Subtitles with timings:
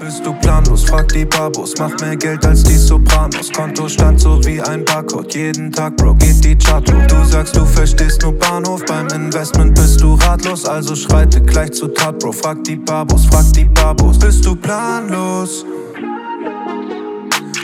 [0.00, 0.84] Bist du planlos?
[0.84, 1.74] Frag die Babos.
[1.78, 3.52] Mach mehr Geld als die Sopranos.
[3.52, 5.34] Kontostand so wie ein Barcode.
[5.34, 7.06] Jeden Tag, Bro, geht die Chart hoch.
[7.06, 8.82] Du sagst, du verstehst nur Bahnhof.
[8.86, 10.64] Beim Investment bist du ratlos.
[10.64, 12.32] Also schreite gleich zu Tat, Bro.
[12.32, 14.18] Frag die Babos, frag die Babos.
[14.18, 15.66] Bist du planlos?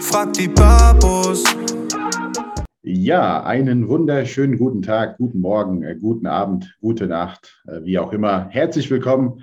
[0.02, 1.42] Frag die Babos.
[2.82, 8.12] Ja, einen wunderschönen guten Tag, guten Morgen, äh, guten Abend, gute Nacht, äh, wie auch
[8.12, 8.48] immer.
[8.50, 9.40] Herzlich willkommen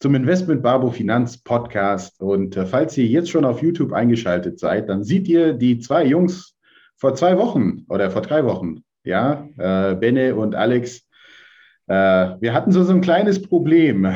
[0.00, 2.20] zum Investment Babo Finanz Podcast.
[2.20, 6.04] Und äh, falls ihr jetzt schon auf YouTube eingeschaltet seid, dann seht ihr die zwei
[6.04, 6.54] Jungs
[6.96, 11.06] vor zwei Wochen oder vor drei Wochen, ja, äh, Benne und Alex.
[11.86, 11.94] Äh,
[12.40, 14.14] wir hatten so, so ein kleines Problem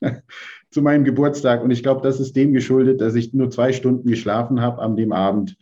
[0.70, 4.08] zu meinem Geburtstag und ich glaube, das ist dem geschuldet, dass ich nur zwei Stunden
[4.08, 5.56] geschlafen habe an dem Abend.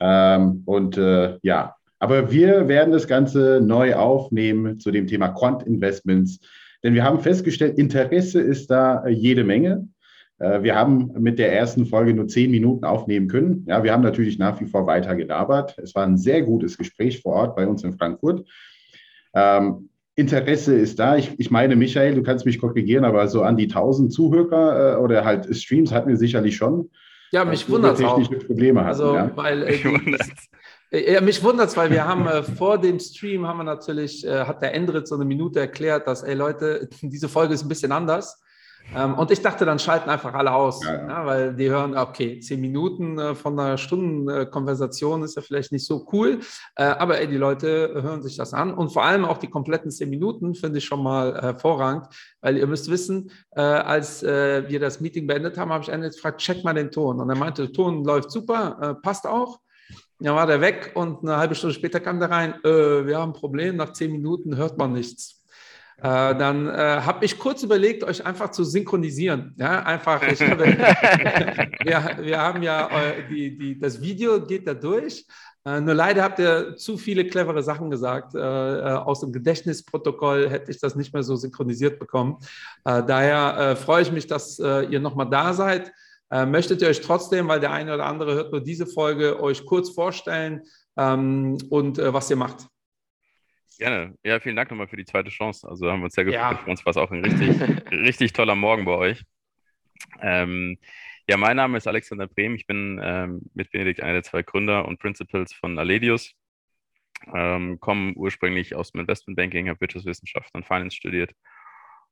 [0.00, 5.62] Ähm, und äh, ja, aber wir werden das Ganze neu aufnehmen zu dem Thema Quant
[5.62, 6.40] Investments.
[6.84, 9.88] Denn wir haben festgestellt, Interesse ist da äh, jede Menge.
[10.38, 13.64] Äh, wir haben mit der ersten Folge nur zehn Minuten aufnehmen können.
[13.66, 15.76] Ja, wir haben natürlich nach wie vor weiter gelabert.
[15.78, 18.46] Es war ein sehr gutes Gespräch vor Ort bei uns in Frankfurt.
[19.34, 21.16] Ähm, Interesse ist da.
[21.16, 24.96] Ich, ich, meine, Michael, du kannst mich korrigieren, aber so an die 1000 Zuhörer äh,
[25.02, 26.90] oder halt Streams hatten wir sicherlich schon.
[27.32, 28.22] Ja, mich wundert es auch.
[28.46, 29.30] Probleme hatten, also, ja?
[29.34, 30.16] weil äh, die,
[30.94, 34.44] ja, mich wundert es, weil wir haben äh, vor dem Stream haben wir natürlich, äh,
[34.44, 37.92] hat der Endrit so eine Minute erklärt, dass, ey Leute, diese Folge ist ein bisschen
[37.92, 38.40] anders.
[38.94, 41.08] Ähm, und ich dachte, dann schalten einfach alle aus, ja, ja.
[41.08, 45.86] Ja, weil die hören, okay, zehn Minuten äh, von einer Stundenkonversation ist ja vielleicht nicht
[45.86, 46.40] so cool,
[46.76, 49.90] äh, aber ey, die Leute hören sich das an und vor allem auch die kompletten
[49.90, 52.08] zehn Minuten finde ich schon mal hervorragend,
[52.40, 56.40] weil ihr müsst wissen, äh, als wir das Meeting beendet haben, habe ich einen gefragt,
[56.40, 59.60] check mal den Ton und er meinte, der Ton läuft super, passt auch.
[60.24, 63.38] Dann war der weg und eine halbe Stunde später kam der rein, wir haben ein
[63.38, 65.44] Problem, nach zehn Minuten hört man nichts.
[65.98, 69.54] Äh, dann äh, habe ich kurz überlegt, euch einfach zu synchronisieren.
[69.56, 75.24] Ja, einfach, ich, wir, wir haben ja, äh, die, die, das Video geht da durch.
[75.64, 78.34] Äh, nur leider habt ihr zu viele clevere Sachen gesagt.
[78.34, 82.38] Äh, äh, aus dem Gedächtnisprotokoll hätte ich das nicht mehr so synchronisiert bekommen.
[82.84, 85.92] daher freue ich mich, dass ihr nochmal da seid.
[86.30, 89.90] Möchtet ihr euch trotzdem, weil der eine oder andere hört nur diese Folge, euch kurz
[89.90, 90.62] vorstellen
[90.96, 92.66] ähm, und was ihr macht?
[93.78, 94.16] Gerne.
[94.22, 95.68] Ja, vielen Dank nochmal für die zweite Chance.
[95.68, 96.40] Also haben wir uns sehr gefreut.
[96.40, 96.56] Ja.
[96.56, 99.24] Für uns war es auch ein richtig, richtig toller Morgen bei euch.
[100.20, 100.78] Ähm,
[101.28, 102.54] ja, mein Name ist Alexander Brehm.
[102.54, 106.34] Ich bin ähm, mit Benedikt einer der zwei Gründer und Principals von Aledius.
[107.34, 111.32] Ähm, komme ursprünglich aus dem Investmentbanking, habe Wirtschaftswissenschaften und Finance studiert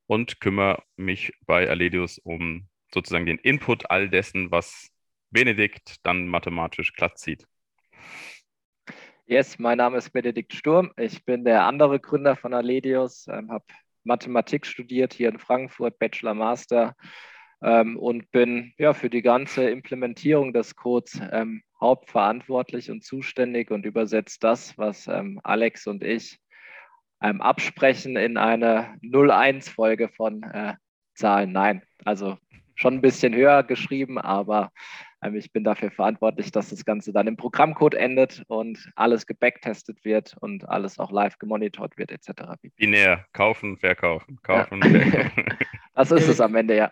[0.06, 4.91] und kümmere mich bei Aledius um sozusagen den Input all dessen, was
[5.30, 7.47] Benedikt dann mathematisch glatt zieht.
[9.26, 10.92] Yes, mein Name ist Benedikt Sturm.
[10.97, 13.64] Ich bin der andere Gründer von Aledius, ähm, habe
[14.04, 16.94] Mathematik studiert hier in Frankfurt, Bachelor, Master
[17.62, 23.86] ähm, und bin ja, für die ganze Implementierung des Codes ähm, hauptverantwortlich und zuständig und
[23.86, 26.38] übersetze das, was ähm, Alex und ich
[27.22, 30.75] ähm, absprechen, in eine 0-1-Folge von äh,
[31.14, 31.52] Zahlen.
[31.52, 32.38] Nein, also
[32.82, 34.70] schon ein bisschen höher geschrieben, aber
[35.22, 40.04] ähm, ich bin dafür verantwortlich, dass das Ganze dann im Programmcode endet und alles gebacktestet
[40.04, 42.43] wird und alles auch live gemonitort wird, etc.
[42.76, 45.00] Binär, kaufen, verkaufen, kaufen, ja.
[45.00, 45.44] verkaufen.
[45.94, 46.91] Das ist es am Ende, ja.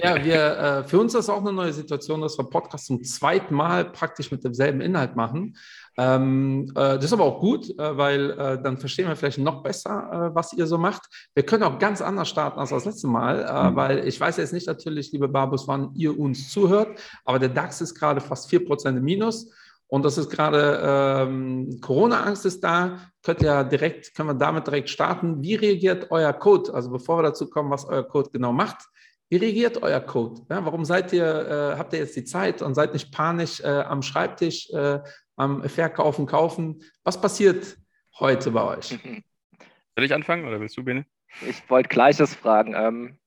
[0.00, 3.02] Ja, wir, äh, für uns ist das auch eine neue Situation, dass wir Podcast zum
[3.02, 5.56] zweiten Mal praktisch mit demselben Inhalt machen.
[5.98, 9.62] Ähm, äh, das ist aber auch gut, äh, weil äh, dann verstehen wir vielleicht noch
[9.62, 11.02] besser, äh, was ihr so macht.
[11.34, 13.76] Wir können auch ganz anders starten als das letzte Mal, äh, mhm.
[13.76, 17.80] weil ich weiß jetzt nicht natürlich, liebe Babus, wann ihr uns zuhört, aber der DAX
[17.80, 19.50] ist gerade fast 4% im Minus.
[19.88, 22.98] Und das ist gerade ähm, Corona-Angst ist da.
[23.22, 25.40] Könnt ihr direkt, können wir damit direkt starten.
[25.42, 26.74] Wie reagiert euer Code?
[26.74, 28.78] Also bevor wir dazu kommen, was euer Code genau macht,
[29.28, 30.42] wie reagiert euer Code?
[30.48, 33.66] Ja, warum seid ihr, äh, habt ihr jetzt die Zeit und seid nicht panisch äh,
[33.66, 35.00] am Schreibtisch, äh,
[35.36, 36.82] am Verkaufen, Kaufen?
[37.04, 37.76] Was passiert
[38.18, 38.88] heute bei euch?
[39.96, 41.06] Soll ich anfangen oder willst du, Bene?
[41.46, 42.74] Ich wollte Gleiches fragen.
[42.74, 43.18] Ähm,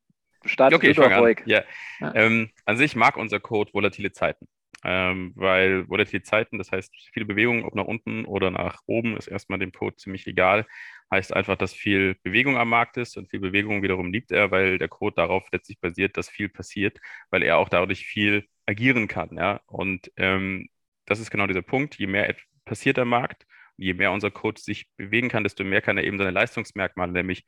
[0.45, 1.39] startet okay, ich ruhig.
[1.39, 1.43] An.
[1.45, 1.63] Ja.
[1.99, 2.15] ja.
[2.15, 4.47] Ähm, an sich mag unser Code volatile Zeiten.
[4.85, 9.27] Ähm, weil volatile Zeiten, das heißt viele Bewegungen, ob nach unten oder nach oben, ist
[9.27, 10.65] erstmal dem Code ziemlich egal.
[11.11, 14.77] Heißt einfach, dass viel Bewegung am Markt ist und viel Bewegung wiederum liebt er, weil
[14.77, 19.35] der Code darauf letztlich basiert, dass viel passiert, weil er auch dadurch viel agieren kann.
[19.35, 19.59] Ja?
[19.65, 20.69] Und ähm,
[21.09, 21.95] das ist genau dieser Punkt.
[21.95, 22.35] Je mehr
[22.65, 23.45] passiert am Markt,
[23.77, 27.45] je mehr unser Code sich bewegen kann, desto mehr kann er eben seine Leistungsmerkmale, nämlich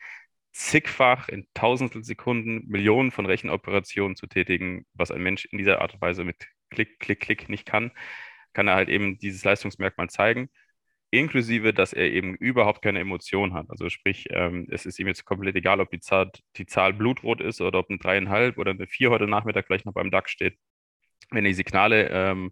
[0.51, 5.93] zigfach in tausendstel Sekunden Millionen von Rechenoperationen zu tätigen, was ein Mensch in dieser Art
[5.93, 7.91] und Weise mit Klick, Klick, Klick nicht kann,
[8.53, 10.49] kann er halt eben dieses Leistungsmerkmal zeigen,
[11.11, 13.69] inklusive, dass er eben überhaupt keine Emotion hat.
[13.69, 17.41] Also sprich, ähm, es ist ihm jetzt komplett egal, ob die Zahl, die Zahl blutrot
[17.41, 20.57] ist oder ob eine dreieinhalb oder eine vier heute Nachmittag vielleicht noch beim DAX steht.
[21.31, 22.51] wenn die Signale ähm,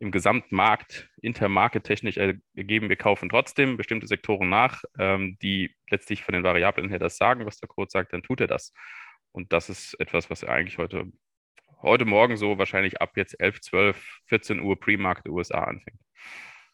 [0.00, 6.44] im Gesamtmarkt intermarkettechnisch ergeben, wir kaufen trotzdem bestimmte Sektoren nach, ähm, die letztlich von den
[6.44, 8.72] Variablen her das sagen, was der Code sagt, dann tut er das.
[9.32, 11.04] Und das ist etwas, was er eigentlich heute,
[11.82, 15.98] heute Morgen so wahrscheinlich ab jetzt 11, 12, 14 Uhr Pre-Market USA anfängt.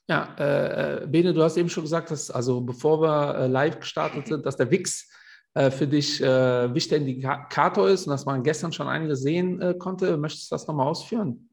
[0.06, 3.81] Ja, äh, äh, Bene, du hast eben schon gesagt, dass also bevor wir äh, live
[3.81, 5.11] gestartet sind, dass der WIX
[5.55, 9.75] äh, für dich äh, wichtiger Indikator ist und dass man gestern schon einige sehen äh,
[9.79, 10.19] konnte.
[10.19, 11.49] Möchtest du das nochmal ausführen?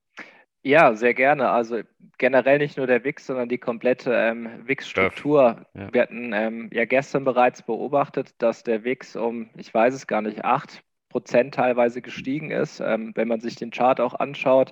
[0.63, 1.49] Ja, sehr gerne.
[1.49, 1.81] Also
[2.17, 5.65] generell nicht nur der WIX, sondern die komplette ähm, WIX-Struktur.
[5.73, 5.93] Ja.
[5.93, 10.21] Wir hatten ähm, ja gestern bereits beobachtet, dass der WIX um, ich weiß es gar
[10.21, 12.79] nicht, acht Prozent teilweise gestiegen ist.
[12.79, 14.71] Ähm, wenn man sich den Chart auch anschaut,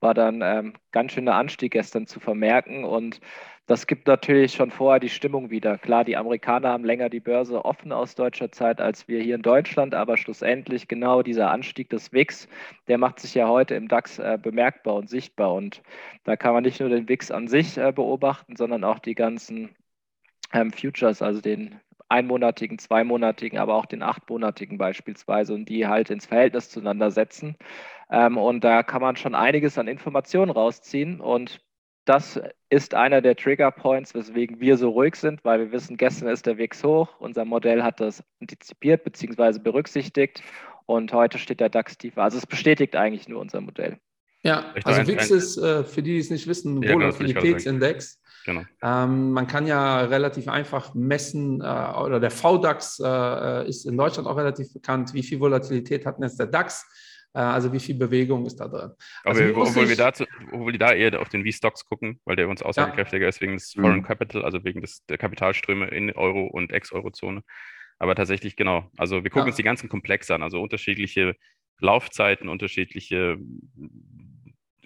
[0.00, 2.84] war dann ähm, ganz schöner Anstieg gestern zu vermerken.
[2.84, 3.20] Und
[3.68, 5.76] das gibt natürlich schon vorher die Stimmung wieder.
[5.76, 9.42] Klar, die Amerikaner haben länger die Börse offen aus deutscher Zeit als wir hier in
[9.42, 12.48] Deutschland, aber schlussendlich genau dieser Anstieg des WIX,
[12.88, 15.52] der macht sich ja heute im DAX äh, bemerkbar und sichtbar.
[15.52, 15.82] Und
[16.24, 19.76] da kann man nicht nur den WIX an sich äh, beobachten, sondern auch die ganzen
[20.54, 21.78] ähm, Futures, also den
[22.08, 27.56] einmonatigen, zweimonatigen, aber auch den achtmonatigen beispielsweise und die halt ins Verhältnis zueinander setzen.
[28.10, 31.60] Ähm, und da kann man schon einiges an Informationen rausziehen und
[32.08, 32.40] das
[32.70, 36.46] ist einer der Trigger Points, weswegen wir so ruhig sind, weil wir wissen, gestern ist
[36.46, 37.08] der WIX hoch.
[37.18, 39.58] Unser Modell hat das antizipiert bzw.
[39.58, 40.42] berücksichtigt
[40.86, 42.22] und heute steht der DAX tiefer.
[42.22, 43.98] Also es bestätigt eigentlich nur unser Modell.
[44.42, 48.20] Ja, also WIX ist, äh, für die, die es nicht wissen, ein Volatilitätsindex.
[48.46, 48.62] Genau.
[48.82, 54.26] Ähm, man kann ja relativ einfach messen, äh, oder der VDAX äh, ist in Deutschland
[54.26, 56.86] auch relativ bekannt, wie viel Volatilität hat denn jetzt der DAX?
[57.34, 58.92] Äh, also wie viel Bewegung ist da drin?
[59.24, 62.36] Also Aber obwohl, ich, wir dazu, obwohl wir da eher auf den V-Stocks gucken, weil
[62.36, 63.28] der uns aussagekräftiger ja.
[63.28, 64.04] ist wegen des Foreign mhm.
[64.04, 67.42] Capital, also wegen des, der Kapitalströme in Euro- und Ex-Euro-Zone.
[67.98, 68.90] Aber tatsächlich, genau.
[68.96, 69.50] Also wir gucken ja.
[69.50, 71.34] uns die ganzen Komplexe an, also unterschiedliche
[71.80, 73.38] Laufzeiten, unterschiedliche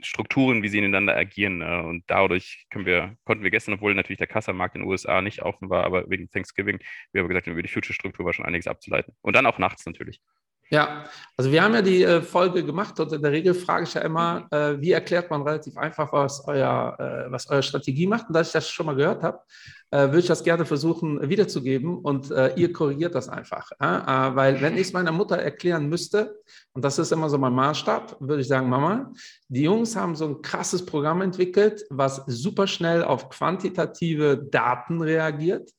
[0.05, 1.63] Strukturen, wie sie ineinander agieren.
[1.63, 5.23] Äh, und dadurch können wir, konnten wir gestern, obwohl natürlich der Kassamarkt in den USA
[5.23, 6.79] nicht offen war, aber wegen Thanksgiving,
[7.13, 9.15] wie wir gesagt haben, über die Future-Struktur war schon einiges abzuleiten.
[9.21, 10.21] Und dann auch nachts natürlich.
[10.73, 11.05] Ja,
[11.37, 14.01] also wir haben ja die äh, Folge gemacht und in der Regel frage ich ja
[14.01, 18.29] immer, äh, wie erklärt man relativ einfach, was euer, äh, was eure Strategie macht.
[18.29, 19.39] Und da ich das schon mal gehört habe,
[19.91, 23.71] äh, würde ich das gerne versuchen wiederzugeben und äh, ihr korrigiert das einfach.
[23.73, 26.41] Äh, weil wenn ich es meiner Mutter erklären müsste,
[26.73, 29.13] und das ist immer so mein Maßstab, würde ich sagen, Mama,
[29.49, 35.71] die Jungs haben so ein krasses Programm entwickelt, was super schnell auf quantitative Daten reagiert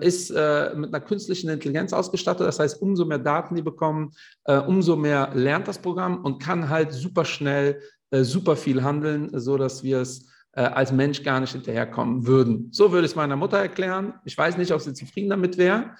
[0.00, 2.46] ist äh, mit einer künstlichen Intelligenz ausgestattet.
[2.46, 4.12] Das heißt, umso mehr Daten die bekommen,
[4.44, 7.80] äh, umso mehr lernt das Programm und kann halt super schnell
[8.10, 12.68] äh, super viel handeln, sodass wir es äh, als Mensch gar nicht hinterherkommen würden.
[12.72, 14.14] So würde ich es meiner Mutter erklären.
[14.24, 15.94] Ich weiß nicht, ob sie zufrieden damit wäre.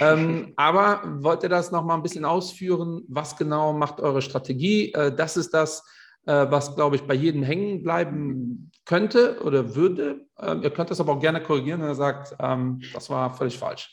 [0.00, 3.04] Ähm, aber wollt ihr das nochmal ein bisschen ausführen?
[3.06, 4.92] Was genau macht eure Strategie?
[4.92, 5.84] Äh, das ist das,
[6.24, 10.26] was, glaube ich, bei jedem hängen bleiben könnte oder würde.
[10.38, 13.58] Ähm, ihr könnt das aber auch gerne korrigieren, wenn ihr sagt, ähm, das war völlig
[13.58, 13.90] falsch.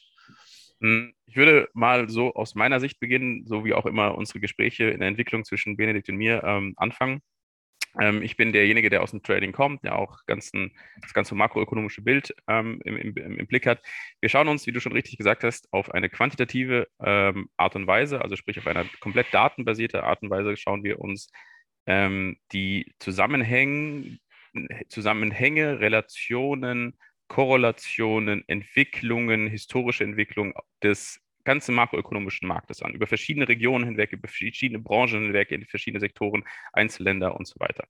[0.81, 4.85] Hm, ich würde mal so aus meiner Sicht beginnen, so wie auch immer unsere Gespräche
[4.85, 7.21] in der Entwicklung zwischen Benedikt und mir ähm, anfangen.
[8.21, 12.35] Ich bin derjenige, der aus dem Trading kommt, der auch ganzen, das ganze makroökonomische Bild
[12.47, 13.81] ähm, im, im, im, Blick hat.
[14.21, 18.21] Wir schauen uns, wie du schon richtig gesagt hast, auf eine quantitative Art und Weise,
[18.21, 21.31] also sprich auf eine komplett datenbasierte Art und Weise, schauen wir uns
[21.85, 24.19] ähm, die Zusammenhänge,
[24.89, 34.11] Zusammenhänge, Relationen, Korrelationen, Entwicklungen, historische Entwicklung des ganzen makroökonomischen Marktes an, über verschiedene Regionen hinweg,
[34.11, 36.43] über verschiedene Branchen hinweg, in verschiedene Sektoren,
[36.73, 37.85] Einzelländer und so weiter.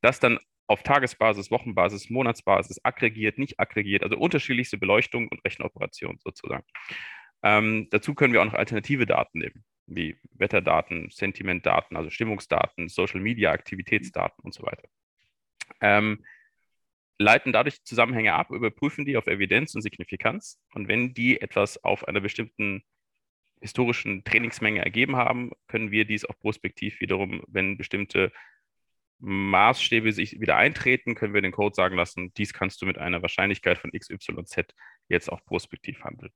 [0.00, 6.64] Das dann auf Tagesbasis, Wochenbasis, Monatsbasis, aggregiert, nicht aggregiert, also unterschiedlichste Beleuchtung und Rechenoperationen sozusagen.
[7.42, 13.20] Ähm, dazu können wir auch noch alternative Daten nehmen wie Wetterdaten, Sentimentdaten, also Stimmungsdaten, Social
[13.20, 14.88] Media Aktivitätsdaten und so weiter.
[15.80, 16.24] Ähm,
[17.18, 20.60] leiten dadurch Zusammenhänge ab, überprüfen die auf Evidenz und Signifikanz.
[20.74, 22.82] Und wenn die etwas auf einer bestimmten
[23.60, 28.32] historischen Trainingsmenge ergeben haben, können wir dies auch prospektiv wiederum, wenn bestimmte
[29.22, 33.22] Maßstäbe sich wieder eintreten, können wir den Code sagen lassen, dies kannst du mit einer
[33.22, 34.74] Wahrscheinlichkeit von XYZ
[35.08, 36.32] jetzt auch prospektiv handeln.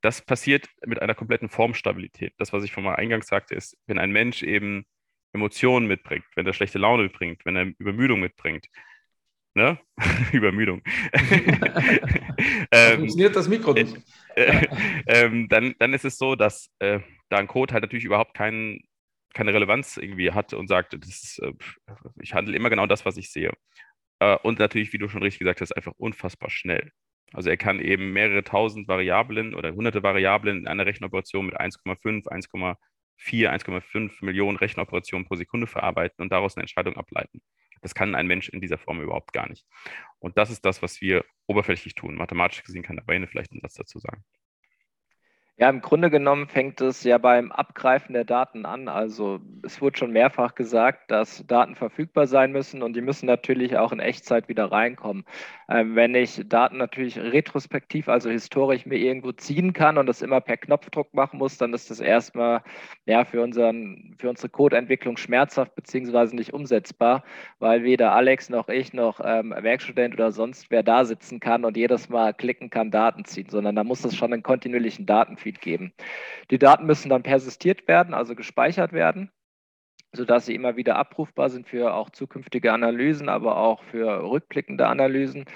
[0.00, 2.32] Das passiert mit einer kompletten Formstabilität.
[2.38, 4.86] Das, was ich von mal eingangs sagte, ist, wenn ein Mensch eben
[5.34, 8.66] Emotionen mitbringt, wenn er schlechte Laune mitbringt, wenn er Übermüdung mitbringt,
[9.54, 9.78] ne?
[10.32, 10.82] Übermüdung.
[12.72, 13.96] ähm, funktioniert das Mikro nicht.
[14.34, 14.66] Äh,
[15.06, 18.80] äh, dann, dann ist es so, dass äh, da ein Code halt natürlich überhaupt keinen,
[19.34, 21.52] keine Relevanz irgendwie hat und sagt, ist, äh,
[22.20, 23.52] ich handle immer genau das, was ich sehe.
[24.20, 26.92] Äh, und natürlich, wie du schon richtig gesagt hast, einfach unfassbar schnell.
[27.32, 32.76] Also er kann eben mehrere tausend Variablen oder hunderte Variablen in einer Rechenoperation mit 1,5,
[33.16, 37.40] 4, 1,5 Millionen Rechenoperationen pro Sekunde verarbeiten und daraus eine Entscheidung ableiten.
[37.80, 39.66] Das kann ein Mensch in dieser Form überhaupt gar nicht.
[40.18, 42.14] Und das ist das, was wir oberflächlich tun.
[42.14, 44.24] Mathematisch gesehen kann der Bane vielleicht einen Satz dazu sagen.
[45.58, 48.88] Ja, im Grunde genommen fängt es ja beim Abgreifen der Daten an.
[48.88, 53.76] Also es wurde schon mehrfach gesagt, dass Daten verfügbar sein müssen und die müssen natürlich
[53.76, 55.24] auch in Echtzeit wieder reinkommen.
[55.68, 60.40] Ähm, wenn ich Daten natürlich retrospektiv, also historisch mir irgendwo ziehen kann und das immer
[60.40, 62.62] per Knopfdruck machen muss, dann ist das erstmal
[63.04, 67.24] ja, für, unseren, für unsere Codeentwicklung schmerzhaft beziehungsweise nicht umsetzbar,
[67.58, 71.76] weil weder Alex noch ich noch ähm, Werkstudent oder sonst wer da sitzen kann und
[71.76, 75.04] jedes Mal klicken kann, Daten ziehen, sondern da muss es schon einen kontinuierlichen
[75.42, 75.92] Datenfeed geben.
[76.50, 79.30] Die Daten müssen dann persistiert werden, also gespeichert werden
[80.14, 85.46] sodass sie immer wieder abrufbar sind für auch zukünftige Analysen, aber auch für rückblickende Analysen.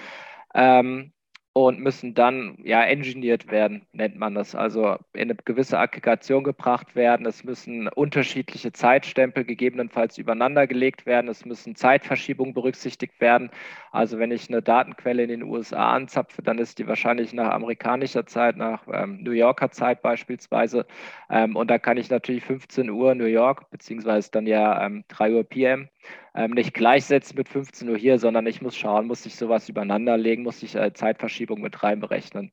[0.55, 1.12] Ähm,
[1.57, 4.55] und müssen dann ja engineert werden, nennt man das.
[4.55, 7.25] Also in eine gewisse Aggregation gebracht werden.
[7.25, 11.29] Es müssen unterschiedliche Zeitstempel gegebenenfalls übereinander gelegt werden.
[11.31, 13.51] Es müssen Zeitverschiebungen berücksichtigt werden.
[13.91, 18.27] Also wenn ich eine Datenquelle in den USA anzapfe, dann ist die wahrscheinlich nach amerikanischer
[18.27, 20.85] Zeit, nach ähm, New Yorker Zeit beispielsweise.
[21.31, 25.33] Ähm, und da kann ich natürlich 15 Uhr New York, beziehungsweise dann ja ähm, 3
[25.33, 25.89] Uhr PM
[26.37, 30.19] ähm, nicht gleichsetzen mit 15 Uhr hier, sondern ich muss schauen, muss ich sowas übereinander
[30.19, 32.52] legen, muss ich äh, Zeitverschiebung mit reinberechnen.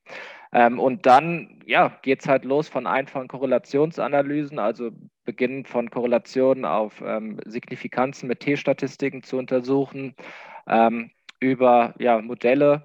[0.53, 4.91] Ähm, und dann ja, geht es halt los von einfachen Korrelationsanalysen, also
[5.25, 10.15] beginnend von Korrelationen auf ähm, Signifikanzen mit T-Statistiken zu untersuchen,
[10.67, 11.11] ähm,
[11.41, 12.83] über ja, Modelle,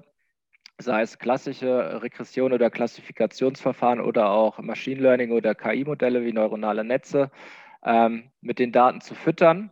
[0.79, 7.31] sei es klassische Regression oder Klassifikationsverfahren oder auch Machine Learning oder KI-Modelle wie neuronale Netze,
[7.85, 9.71] ähm, mit den Daten zu füttern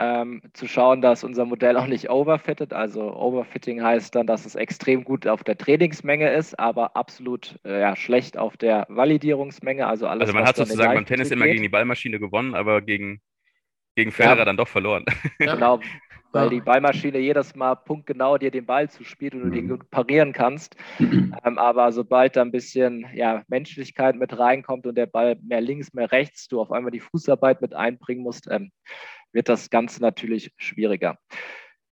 [0.00, 2.72] ähm, zu schauen, dass unser Modell auch nicht overfittet.
[2.72, 7.80] Also Overfitting heißt dann, dass es extrem gut auf der Trainingsmenge ist, aber absolut äh,
[7.80, 9.86] ja, schlecht auf der Validierungsmenge.
[9.86, 13.20] Also, alles, also man hat sozusagen beim Tennis immer gegen die Ballmaschine gewonnen, aber gegen,
[13.94, 14.44] gegen Federer ja.
[14.46, 15.04] dann doch verloren.
[15.38, 15.54] Ja.
[15.54, 15.80] Genau,
[16.32, 19.70] weil die Ballmaschine jedes Mal punktgenau dir den Ball zuspielt und du den mhm.
[19.70, 20.76] gut parieren kannst.
[20.98, 25.92] Ähm, aber sobald da ein bisschen ja, Menschlichkeit mit reinkommt und der Ball mehr links,
[25.92, 28.70] mehr rechts, du auf einmal die Fußarbeit mit einbringen musst, ähm,
[29.32, 31.18] wird das Ganze natürlich schwieriger.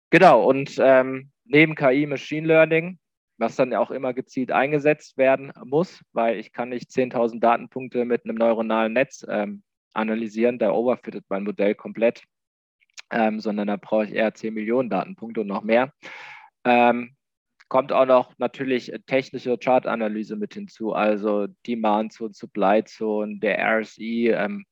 [0.09, 2.99] Genau, und ähm, neben KI Machine Learning,
[3.37, 8.23] was dann auch immer gezielt eingesetzt werden muss, weil ich kann nicht 10.000 Datenpunkte mit
[8.23, 9.63] einem neuronalen Netz ähm,
[9.93, 12.23] analysieren, da overfittet mein Modell komplett,
[13.11, 15.91] ähm, sondern da brauche ich eher 10 Millionen Datenpunkte und noch mehr.
[16.63, 17.15] Ähm,
[17.67, 24.29] kommt auch noch natürlich technische Chartanalyse mit hinzu, also Demand Zone, Supply Zone, der RSI,
[24.29, 24.65] ähm,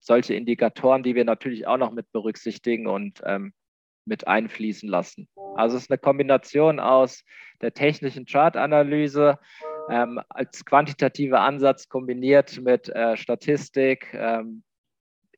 [0.00, 3.52] solche Indikatoren, die wir natürlich auch noch mit berücksichtigen und ähm,
[4.04, 5.28] mit einfließen lassen.
[5.54, 7.22] Also es ist eine Kombination aus
[7.60, 9.38] der technischen Chartanalyse
[9.90, 14.62] ähm, als quantitativer Ansatz kombiniert mit äh, Statistik, ähm,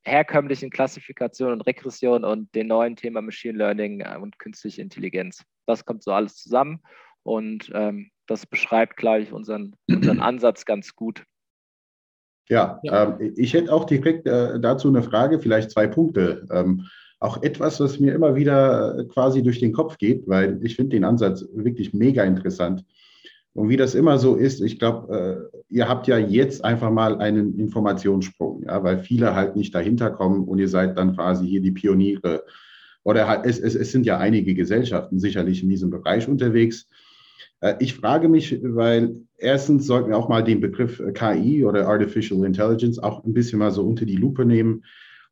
[0.04, 5.44] herkömmlichen Klassifikation und Regression und dem neuen Thema Machine Learning äh, und künstliche Intelligenz.
[5.66, 6.82] Das kommt so alles zusammen
[7.22, 11.24] und ähm, das beschreibt, glaube ich, unseren, unseren Ansatz ganz gut.
[12.48, 13.16] Ja, ja.
[13.18, 16.46] Ähm, ich hätte auch direkt äh, dazu eine Frage, vielleicht zwei Punkte.
[16.50, 16.86] Ähm,
[17.22, 20.96] auch etwas, was mir immer wieder äh, quasi durch den Kopf geht, weil ich finde
[20.96, 22.84] den Ansatz wirklich mega interessant.
[23.54, 27.18] Und wie das immer so ist, ich glaube, äh, ihr habt ja jetzt einfach mal
[27.18, 31.60] einen Informationssprung, ja, weil viele halt nicht dahinter kommen und ihr seid dann quasi hier
[31.60, 32.44] die Pioniere.
[33.04, 36.88] Oder halt, es, es, es sind ja einige Gesellschaften sicherlich in diesem Bereich unterwegs.
[37.62, 41.88] Äh, ich frage mich, weil erstens sollten wir auch mal den Begriff äh, KI oder
[41.88, 44.84] Artificial Intelligence auch ein bisschen mal so unter die Lupe nehmen.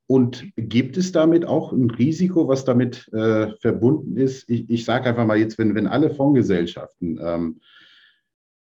[0.07, 4.49] Und gibt es damit auch ein Risiko, was damit äh, verbunden ist?
[4.51, 7.61] Ich, ich sage einfach mal jetzt, wenn, wenn alle Fondsgesellschaften ähm,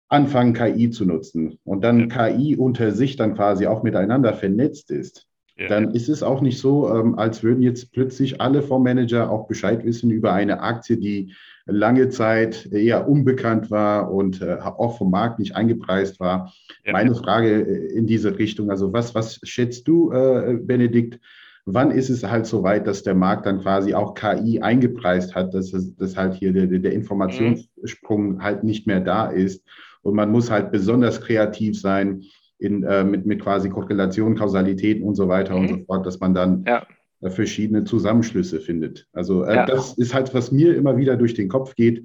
[0.08, 5.28] anfangen, KI zu nutzen und dann KI unter sich dann quasi auch miteinander vernetzt ist,
[5.58, 5.68] ja.
[5.68, 9.84] dann ist es auch nicht so, ähm, als würden jetzt plötzlich alle Fondsmanager auch Bescheid
[9.84, 11.34] wissen über eine Aktie, die
[11.66, 16.52] lange Zeit eher unbekannt war und äh, auch vom Markt nicht eingepreist war.
[16.84, 16.92] Ja.
[16.92, 21.20] Meine Frage äh, in diese Richtung, also was, was schätzt du, äh, Benedikt?
[21.66, 25.52] Wann ist es halt so weit, dass der Markt dann quasi auch KI eingepreist hat,
[25.52, 28.42] dass, es, dass halt hier der, der Informationssprung mhm.
[28.42, 29.62] halt nicht mehr da ist?
[30.00, 32.22] Und man muss halt besonders kreativ sein
[32.58, 35.60] in, äh, mit, mit quasi Korrelation, Kausalitäten und so weiter mhm.
[35.60, 36.86] und so fort, dass man dann ja.
[37.20, 39.08] Äh, verschiedene Zusammenschlüsse findet.
[39.12, 39.66] Also äh, ja.
[39.66, 42.04] das ist halt, was mir immer wieder durch den Kopf geht,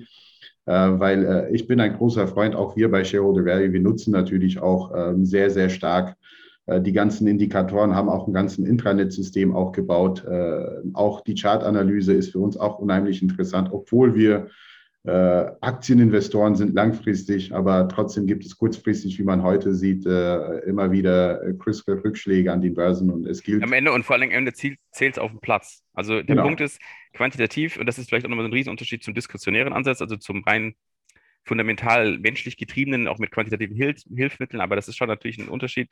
[0.65, 4.11] äh, weil äh, ich bin ein großer Freund, auch wir bei Shareholder Value, wir nutzen
[4.11, 6.15] natürlich auch ähm, sehr, sehr stark
[6.65, 10.25] äh, die ganzen Indikatoren, haben auch ein ganzen Intranet-System auch gebaut.
[10.93, 14.47] Auch die Chartanalyse ist für uns auch unheimlich interessant, obwohl wir
[15.05, 21.41] Aktieninvestoren sind langfristig, aber trotzdem gibt es kurzfristig, wie man heute sieht, äh, immer wieder
[22.05, 23.63] Rückschläge an den Börsen und es gilt.
[23.63, 25.83] Am Ende und vor allem am Ende zählt es auf den Platz.
[25.93, 26.43] Also der genau.
[26.43, 26.79] Punkt ist
[27.13, 30.73] quantitativ und das ist vielleicht auch nochmal ein Riesenunterschied zum diskretionären Ansatz, also zum rein
[31.45, 35.89] fundamental menschlich getriebenen, auch mit quantitativen Hilf Hilfsmitteln, aber das ist schon natürlich ein Unterschied.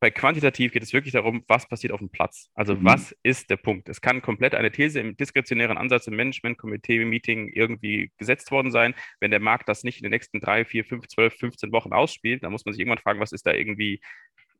[0.00, 2.50] Bei quantitativ geht es wirklich darum, was passiert auf dem Platz.
[2.54, 2.84] Also mhm.
[2.84, 3.88] was ist der Punkt?
[3.88, 8.94] Es kann komplett eine These im diskretionären Ansatz im Management-Komitee, Meeting irgendwie gesetzt worden sein.
[9.20, 12.44] Wenn der Markt das nicht in den nächsten drei, vier, fünf, zwölf, 15 Wochen ausspielt,
[12.44, 14.00] dann muss man sich irgendwann fragen, was ist da irgendwie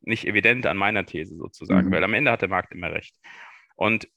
[0.01, 1.91] nicht evident an meiner These sozusagen, mhm.
[1.91, 3.15] weil am Ende hat der Markt immer recht.
[3.75, 4.07] Und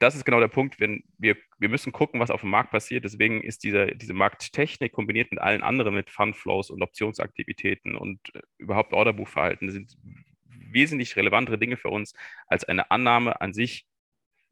[0.00, 3.04] das ist genau der Punkt, wenn wir, wir müssen gucken, was auf dem Markt passiert.
[3.04, 8.40] Deswegen ist diese, diese Markttechnik kombiniert mit allen anderen, mit Fundflows und Optionsaktivitäten und äh,
[8.56, 9.96] überhaupt Orderbuchverhalten, sind
[10.44, 12.14] wesentlich relevantere Dinge für uns
[12.46, 13.86] als eine Annahme an sich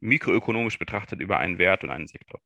[0.01, 2.39] mikroökonomisch betrachtet über einen Wert und einen Sektor.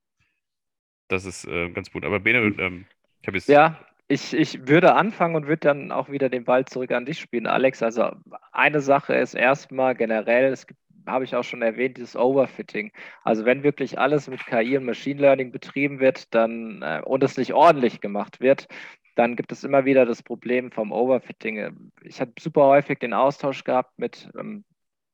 [1.10, 2.06] Das ist äh, ganz gut.
[2.06, 2.60] Aber Bene, hm.
[2.60, 2.86] ähm,
[3.22, 3.50] ich habe jetzt.
[3.50, 7.20] Ja, ich, ich würde anfangen und würde dann auch wieder den Ball zurück an dich
[7.20, 7.84] spielen, Alex.
[7.84, 8.12] Also
[8.52, 12.92] eine Sache ist erstmal generell, es gibt habe ich auch schon erwähnt, dieses Overfitting.
[13.24, 17.38] Also wenn wirklich alles mit KI und Machine Learning betrieben wird, dann äh, und es
[17.38, 18.68] nicht ordentlich gemacht wird,
[19.16, 21.92] dann gibt es immer wieder das Problem vom Overfitting.
[22.04, 24.64] Ich habe super häufig den Austausch gehabt mit ähm,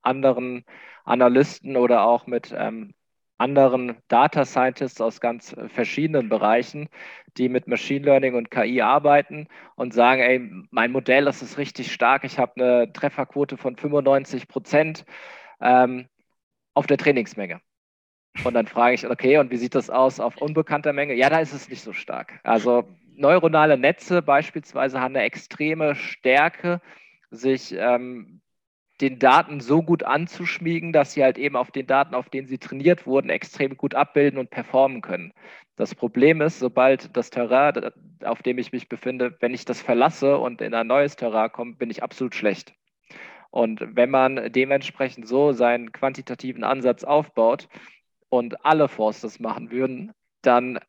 [0.02, 0.66] anderen
[1.04, 2.94] Analysten oder auch mit ähm,
[3.40, 6.90] anderen Data Scientists aus ganz verschiedenen Bereichen,
[7.38, 11.92] die mit Machine Learning und KI arbeiten und sagen, ey, mein Modell, das ist richtig
[11.92, 15.06] stark, ich habe eine Trefferquote von 95 Prozent
[15.62, 16.08] ähm,
[16.74, 17.62] auf der Trainingsmenge.
[18.44, 21.14] Und dann frage ich, okay, und wie sieht das aus auf unbekannter Menge?
[21.14, 22.40] Ja, da ist es nicht so stark.
[22.44, 26.82] Also neuronale Netze beispielsweise haben eine extreme Stärke,
[27.32, 28.42] sich ähm,
[29.02, 32.58] den Daten so gut anzuschmiegen, dass sie halt eben auf den Daten, auf denen sie
[32.58, 35.34] trainiert wurden, extrem gut abbilden und performen können.
[35.76, 37.92] Das Problem ist, sobald das Terrain,
[38.24, 41.76] auf dem ich mich befinde, wenn ich das verlasse und in ein neues Terrain komme,
[41.76, 42.74] bin ich absolut schlecht.
[43.52, 47.68] Und wenn man dementsprechend so seinen quantitativen Ansatz aufbaut
[48.30, 50.80] und alle Fonds das machen würden, dann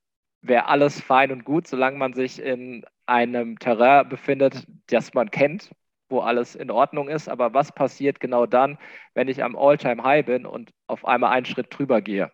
[0.42, 5.70] wäre alles fein und gut, solange man sich in einem Terrain befindet, das man kennt,
[6.08, 7.28] wo alles in Ordnung ist.
[7.28, 8.78] Aber was passiert genau dann,
[9.14, 12.30] wenn ich am All-Time-High bin und auf einmal einen Schritt drüber gehe?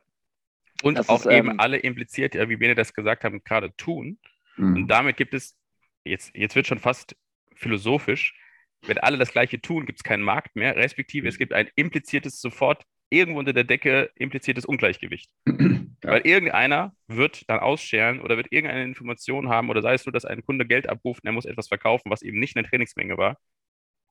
[0.83, 3.75] Und das auch ist, eben ähm, alle impliziert, ja, wie wir das gesagt haben, gerade
[3.77, 4.19] tun.
[4.57, 4.77] Mhm.
[4.77, 5.57] Und damit gibt es,
[6.05, 7.17] jetzt, jetzt wird schon fast
[7.55, 8.35] philosophisch,
[8.83, 12.41] wenn alle das Gleiche tun, gibt es keinen Markt mehr, respektive es gibt ein impliziertes
[12.41, 15.31] sofort irgendwo unter der Decke impliziertes Ungleichgewicht.
[16.05, 16.11] Ja.
[16.13, 20.27] Weil irgendeiner wird dann ausscheren oder wird irgendeine Information haben oder sei es nur, dass
[20.27, 23.39] ein Kunde Geld abruft und er muss etwas verkaufen, was eben nicht eine Trainingsmenge war.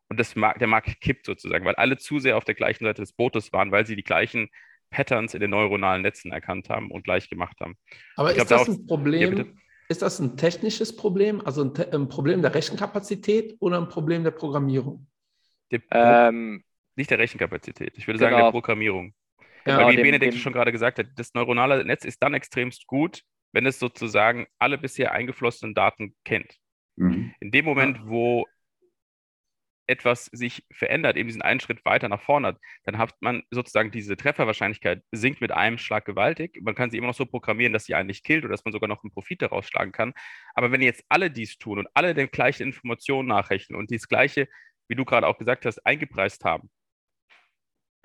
[0.10, 3.04] Und das Markt, der Markt kippt sozusagen, weil alle zu sehr auf der gleichen Seite
[3.04, 4.50] des Bootes waren, weil sie die gleichen
[4.90, 7.76] Patterns in den neuronalen Netzen erkannt haben und gleich gemacht haben.
[8.16, 9.38] Aber ich ist glaub, das ein Problem?
[9.38, 9.46] Ja,
[9.90, 14.32] ist das ein technisches Problem, also ein, ein, Problem der Rechenkapazität oder ein Problem der
[14.32, 15.08] Programmierung?
[15.72, 16.64] Der ähm,
[16.96, 18.32] nicht der Rechenkapazität, ich würde genau.
[18.32, 19.14] sagen der Programmierung.
[19.66, 22.34] Ja, Weil wie dem, Benedikt dem, schon gerade gesagt hat, das neuronale Netz ist dann
[22.34, 23.22] extremst gut,
[23.52, 26.58] wenn es sozusagen alle bisher eingeflossenen Daten kennt.
[26.98, 27.34] Mhm.
[27.40, 28.46] In dem Moment, wo
[29.88, 33.92] etwas sich verändert, eben diesen einen Schritt weiter nach vorne hat, dann hat man sozusagen
[33.92, 36.60] diese Trefferwahrscheinlichkeit sinkt mit einem Schlag gewaltig.
[36.62, 38.72] Man kann sie immer noch so programmieren, dass sie einen nicht killt oder dass man
[38.72, 40.14] sogar noch einen Profit daraus schlagen kann.
[40.54, 44.48] Aber wenn jetzt alle dies tun und alle den gleichen Informationen nachrechnen und dies gleiche,
[44.88, 46.70] wie du gerade auch gesagt hast, eingepreist haben,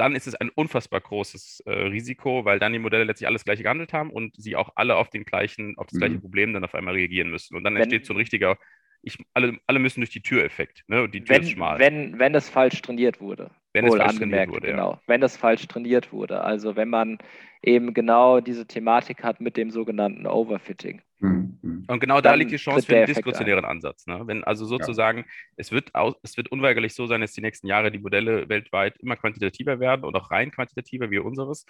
[0.00, 3.62] dann ist es ein unfassbar großes äh, Risiko, weil dann die Modelle letztlich alles gleiche
[3.62, 6.20] gehandelt haben und sie auch alle auf den gleichen, auf das gleiche mhm.
[6.22, 7.54] Problem dann auf einmal reagieren müssen.
[7.54, 8.56] Und dann wenn, entsteht so ein richtiger
[9.02, 10.84] ich, alle, alle müssen durch die Tür-Effekt.
[10.86, 11.02] Ne?
[11.02, 11.78] Und die Tür wenn, ist schmal.
[11.78, 13.50] Wenn, wenn es falsch trainiert wurde.
[13.72, 14.92] Wenn es falsch trainiert wurde, genau.
[14.92, 15.02] Ja.
[15.06, 16.42] Wenn es falsch trainiert wurde.
[16.42, 17.18] Also wenn man
[17.62, 21.02] eben genau diese Thematik hat mit dem sogenannten Overfitting.
[21.20, 21.84] Mhm.
[21.86, 24.06] Und genau da liegt die Chance für den diskretionären Ansatz.
[24.06, 24.22] Ne?
[24.26, 25.24] Wenn also sozusagen, ja.
[25.56, 28.96] es, wird aus, es wird unweigerlich so sein, dass die nächsten Jahre die Modelle weltweit
[28.98, 31.66] immer quantitativer werden und auch rein quantitativer wie unseres.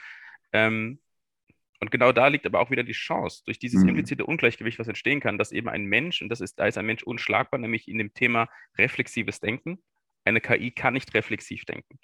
[0.53, 1.01] Ähm,
[1.81, 3.91] und genau da liegt aber auch wieder die Chance, durch dieses mhm.
[3.91, 6.87] implizite Ungleichgewicht, was entstehen kann, dass eben ein Mensch, und das ist, da ist ein
[6.87, 9.83] Mensch unschlagbar, nämlich in dem Thema reflexives Denken.
[10.25, 11.99] Eine KI kann nicht reflexiv denken.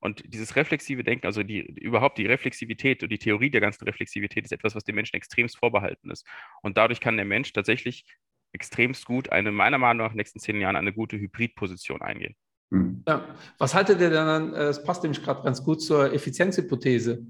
[0.00, 4.44] Und dieses reflexive Denken, also die, überhaupt die Reflexivität und die Theorie der ganzen Reflexivität
[4.44, 6.26] ist etwas, was dem Menschen extremst vorbehalten ist.
[6.60, 8.04] Und dadurch kann der Mensch tatsächlich
[8.52, 12.36] extremst gut eine, meiner Meinung nach, in den nächsten zehn Jahren eine gute Hybridposition eingehen.
[12.68, 13.02] Mhm.
[13.08, 17.26] Ja, was haltet ihr denn an, äh, es passt nämlich gerade ganz gut zur Effizienzhypothese?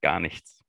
[0.00, 0.61] Gar nichts.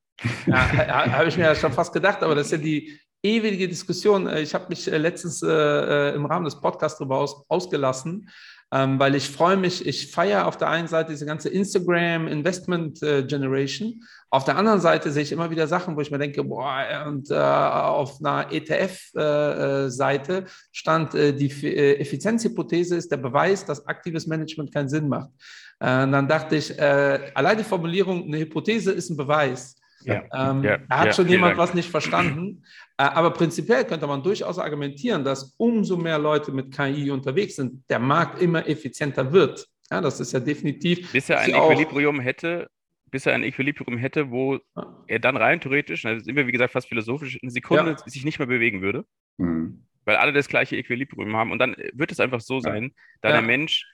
[0.45, 4.27] Ja, habe ich mir ja schon fast gedacht, aber das ist ja die, ewige Diskussion.
[4.27, 8.29] Äh, ich habe mich äh, letztens äh, im Rahmen des Podcasts darüber aus, ausgelassen,
[8.71, 13.01] ähm, weil ich freue mich, ich feiere auf der einen Seite diese ganze Instagram Investment
[13.01, 16.43] äh, Generation, auf der anderen Seite sehe ich immer wieder Sachen, wo ich mir denke,
[16.43, 21.51] boah, und äh, auf einer ETF-Seite äh, stand, die
[21.99, 25.29] Effizienzhypothese ist der Beweis, dass aktives Management keinen Sinn macht.
[25.77, 29.75] dann dachte ich, allein die Formulierung, eine Hypothese ist ein Beweis.
[30.05, 30.51] Ja.
[30.51, 30.77] Ähm, ja.
[30.77, 31.59] Da hat ja, schon jemand Dank.
[31.59, 32.63] was nicht verstanden.
[32.97, 37.83] Äh, aber prinzipiell könnte man durchaus argumentieren, dass umso mehr Leute mit KI unterwegs sind,
[37.89, 39.67] der Markt immer effizienter wird.
[39.91, 41.11] Ja, das ist ja definitiv.
[41.11, 42.69] Bis er ein Equilibrium hätte,
[43.11, 44.59] bis er ein Equilibrium hätte, wo
[45.07, 47.97] er dann rein theoretisch, also sind wir wie gesagt fast philosophisch, eine Sekunde ja.
[48.07, 49.05] sich nicht mehr bewegen würde,
[49.37, 49.85] mhm.
[50.05, 51.51] weil alle das gleiche Equilibrium haben.
[51.51, 53.35] Und dann wird es einfach so sein, da ja.
[53.35, 53.85] der Mensch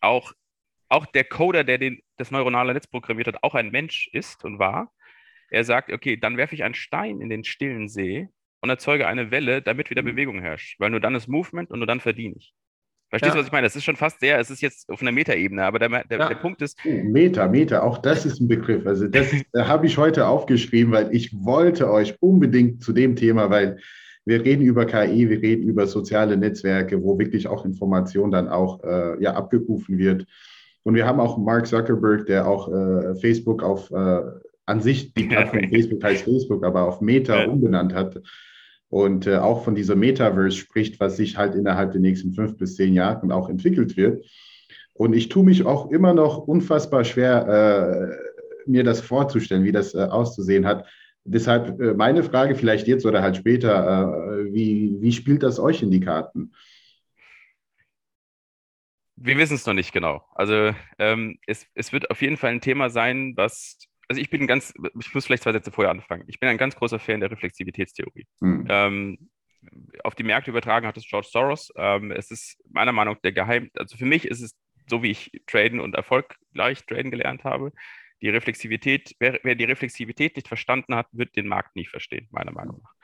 [0.00, 0.32] auch,
[0.88, 4.58] auch der Coder, der den, das neuronale Netz programmiert hat, auch ein Mensch ist und
[4.58, 4.92] war.
[5.50, 8.28] Er sagt, okay, dann werfe ich einen Stein in den stillen See
[8.60, 10.06] und erzeuge eine Welle, damit wieder mhm.
[10.06, 10.80] Bewegung herrscht.
[10.80, 12.54] Weil nur dann ist Movement und nur dann verdiene ich.
[13.10, 13.40] Verstehst du, ja.
[13.42, 13.66] was ich meine?
[13.66, 16.28] Das ist schon fast sehr, es ist jetzt auf einer Metaebene, aber der, der, ja.
[16.28, 16.76] der Punkt ist.
[16.84, 18.86] Oh, Meta, Meta, auch das ist ein Begriff.
[18.86, 23.78] Also, das habe ich heute aufgeschrieben, weil ich wollte euch unbedingt zu dem Thema, weil
[24.24, 28.82] wir reden über KI, wir reden über soziale Netzwerke, wo wirklich auch Information dann auch
[28.82, 30.26] äh, ja, abgerufen wird.
[30.82, 34.22] Und wir haben auch Mark Zuckerberg, der auch äh, Facebook auf äh,
[34.66, 37.48] an sich die Plattform Facebook heißt Facebook, aber auf Meta ja.
[37.48, 38.20] umbenannt hat
[38.88, 42.76] und äh, auch von dieser Metaverse spricht, was sich halt innerhalb der nächsten fünf bis
[42.76, 44.24] zehn Jahren auch entwickelt wird.
[44.92, 49.94] Und ich tue mich auch immer noch unfassbar schwer, äh, mir das vorzustellen, wie das
[49.94, 50.86] äh, auszusehen hat.
[51.24, 55.82] Deshalb äh, meine Frage vielleicht jetzt oder halt später, äh, wie, wie spielt das euch
[55.82, 56.52] in die Karten?
[59.16, 60.22] Wir wissen es noch nicht genau.
[60.34, 64.46] Also ähm, es, es wird auf jeden Fall ein Thema sein, was also ich bin
[64.46, 66.24] ganz, ich muss vielleicht zwei Sätze vorher anfangen.
[66.26, 68.26] Ich bin ein ganz großer Fan der Reflexivitätstheorie.
[68.40, 68.66] Hm.
[68.68, 69.30] Ähm,
[70.02, 71.72] auf die Märkte übertragen hat es George Soros.
[71.76, 74.54] Ähm, es ist meiner Meinung nach der Geheim, also für mich ist es
[74.88, 77.72] so, wie ich traden und erfolgreich traden gelernt habe.
[78.20, 82.52] Die Reflexivität, wer, wer die Reflexivität nicht verstanden hat, wird den Markt nie verstehen, meiner
[82.52, 82.94] Meinung nach.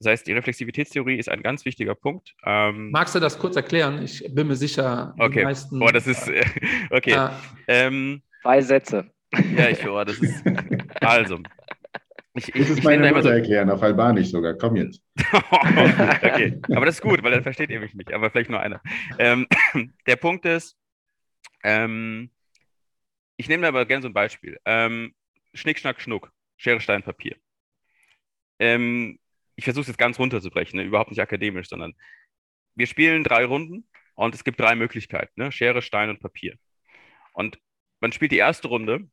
[0.00, 2.34] Das heißt, die Reflexivitätstheorie ist ein ganz wichtiger Punkt.
[2.44, 4.00] Ähm, Magst du das kurz erklären?
[4.02, 5.44] Ich bin mir sicher, die okay.
[5.44, 5.82] meisten.
[5.82, 6.30] Oh, das ist
[6.90, 7.30] okay.
[7.66, 9.10] Äh, ähm, Zwei Sätze.
[9.32, 10.44] Ja, ich höre, das ist.
[11.00, 11.38] Also.
[12.34, 14.54] Ich, ich, das ist meine Mutter so, erklären, auf Albanisch sogar.
[14.54, 15.02] Komm jetzt.
[15.32, 18.80] okay, aber das ist gut, weil dann versteht ihr mich nicht, aber vielleicht nur einer.
[19.18, 19.46] Ähm,
[20.06, 20.76] der Punkt ist,
[21.64, 22.30] ähm,
[23.36, 24.58] ich nehme aber gerne so ein Beispiel.
[24.64, 25.14] Ähm,
[25.54, 27.36] Schnick, Schnack, Schnuck, Schere, Stein, Papier.
[28.58, 29.18] Ähm,
[29.56, 30.84] ich versuche es jetzt ganz runterzubrechen, ne?
[30.84, 31.94] überhaupt nicht akademisch, sondern
[32.74, 35.50] wir spielen drei Runden und es gibt drei Möglichkeiten: ne?
[35.50, 36.56] Schere, Stein und Papier.
[37.32, 37.58] Und
[38.00, 39.08] man spielt die erste Runde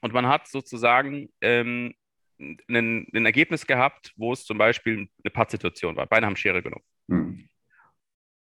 [0.00, 1.94] und man hat sozusagen ähm,
[2.38, 6.06] ein, ein, Ergebnis gehabt, wo es zum Beispiel eine Pattsituation war.
[6.06, 6.84] Beide haben Schere genommen.
[7.06, 7.48] Mhm.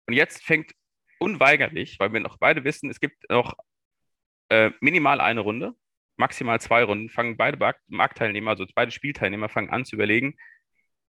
[0.08, 0.71] Und jetzt fängt
[1.19, 3.53] unweigerlich, weil wir noch beide wissen, es gibt noch
[4.49, 5.73] äh, minimal eine Runde,
[6.17, 10.36] maximal zwei Runden, fangen beide Marktteilnehmer, also beide Spielteilnehmer, fangen an zu überlegen,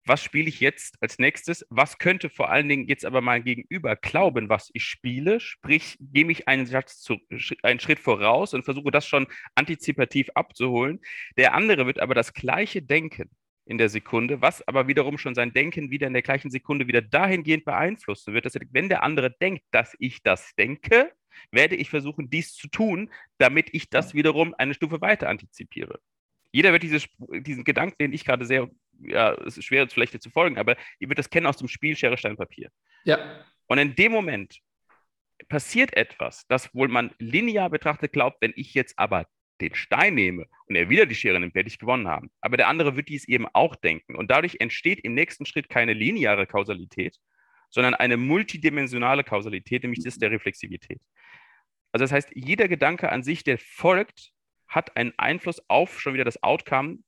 [0.06, 1.66] was spiele ich jetzt als nächstes?
[1.70, 5.40] Was könnte vor allen Dingen jetzt aber mein Gegenüber glauben, was ich spiele?
[5.40, 7.18] Sprich, gehe ich einen, zu,
[7.64, 11.00] einen Schritt voraus und versuche das schon antizipativ abzuholen.
[11.38, 13.30] Der andere wird aber das gleiche denken
[13.66, 17.04] in der Sekunde, was aber wiederum schon sein Denken wieder in der gleichen Sekunde wieder
[17.04, 21.12] dahingehend beeinflussen wird, dass wenn der andere denkt, dass ich das denke,
[21.52, 26.00] werde ich versuchen, dies zu tun, damit ich das wiederum eine Stufe weiter antizipiere.
[26.52, 28.70] Jeder wird dieses, diesen Gedanken, den ich gerade sehr
[29.02, 31.96] ja, es ist schwer vielleicht zu folgen, aber ihr würdet das kennen aus dem Spiel
[31.96, 32.70] Schere, Stein, Papier.
[33.04, 33.46] Ja.
[33.68, 34.60] Und in dem Moment
[35.48, 39.28] passiert etwas, das wohl man linear betrachtet glaubt, wenn ich jetzt aber
[39.62, 42.32] den Stein nehme und er wieder die Schere nimmt, werde ich gewonnen haben.
[42.42, 44.16] Aber der andere wird dies eben auch denken.
[44.16, 47.18] Und dadurch entsteht im nächsten Schritt keine lineare Kausalität,
[47.70, 51.02] sondern eine multidimensionale Kausalität, nämlich das der Reflexivität.
[51.92, 54.32] Also das heißt, jeder Gedanke an sich, der folgt,
[54.70, 57.00] hat einen Einfluss auf schon wieder das Outcome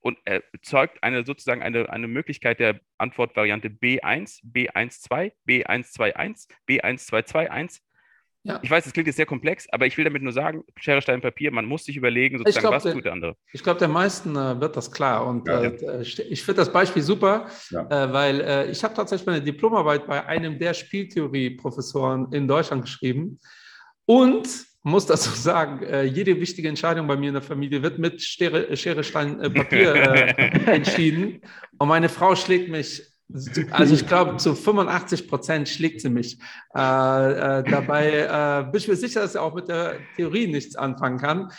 [0.00, 7.80] und erzeugt eine sozusagen eine, eine Möglichkeit der Antwortvariante B1, B12, B121, B1221.
[8.44, 8.60] Ja.
[8.62, 11.20] Ich weiß, das klingt jetzt sehr komplex, aber ich will damit nur sagen, Schere, Stein,
[11.20, 13.36] Papier, man muss sich überlegen, sozusagen, glaub, was der, tut der andere.
[13.52, 15.26] Ich glaube, der meisten äh, wird das klar.
[15.26, 17.82] Und ja, äh, ich finde das Beispiel super, ja.
[17.90, 23.38] äh, weil äh, ich habe tatsächlich meine Diplomarbeit bei einem der Spieltheorie-Professoren in Deutschland geschrieben.
[24.06, 24.48] Und
[24.88, 28.76] muss dazu sagen, äh, jede wichtige Entscheidung bei mir in der Familie wird mit Schere,
[28.76, 30.30] Schere Stein, äh, Papier äh,
[30.66, 31.40] entschieden.
[31.78, 33.02] Und meine Frau schlägt mich,
[33.70, 36.38] also ich glaube, zu 85 Prozent schlägt sie mich.
[36.74, 40.76] Äh, äh, dabei äh, bin ich mir sicher, dass sie auch mit der Theorie nichts
[40.76, 41.52] anfangen kann.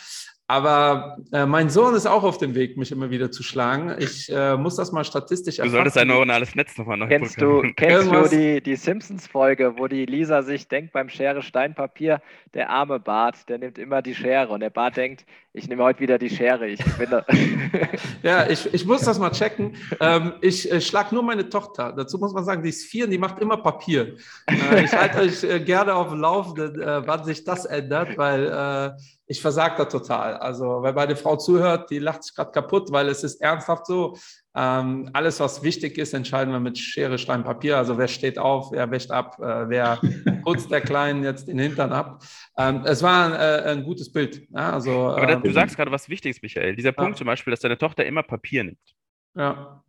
[0.50, 3.94] Aber äh, mein Sohn ist auch auf dem Weg, mich immer wieder zu schlagen.
[4.00, 5.70] Ich äh, muss das mal statistisch erfassen.
[5.70, 9.86] Du solltest ein neuronales Netz nochmal neu Kennst du, kennst du die, die Simpsons-Folge, wo
[9.86, 12.20] die Lisa sich denkt beim Schere Steinpapier,
[12.52, 16.00] der arme Bart, der nimmt immer die Schere und der Bart denkt, ich nehme heute
[16.00, 16.66] wieder die Schere.
[16.66, 17.24] Ich gewinne.
[18.24, 19.76] ja, ich, ich muss das mal checken.
[20.00, 21.92] Ähm, ich äh, schlage nur meine Tochter.
[21.92, 24.16] Dazu muss man sagen, die ist vier und die macht immer Papier.
[24.48, 28.46] Äh, ich halte euch äh, gerne auf dem Laufenden, äh, wann sich das ändert, weil
[28.46, 30.39] äh, ich versage da total.
[30.40, 34.16] Also, weil meine Frau zuhört, die lacht sich gerade kaputt, weil es ist ernsthaft so.
[34.54, 37.76] Ähm, alles, was wichtig ist, entscheiden wir mit Schere, Stein, Papier.
[37.76, 40.00] Also, wer steht auf, wer wäscht ab, äh, wer
[40.44, 42.22] putzt der Kleinen jetzt den Hintern ab.
[42.58, 44.42] Ähm, es war ein, äh, ein gutes Bild.
[44.50, 46.74] Ja, also, Aber ähm, du sagst gerade was Wichtiges, Michael.
[46.74, 47.16] Dieser Punkt ja.
[47.16, 48.96] zum Beispiel, dass deine Tochter immer Papier nimmt.
[49.34, 49.84] Ja.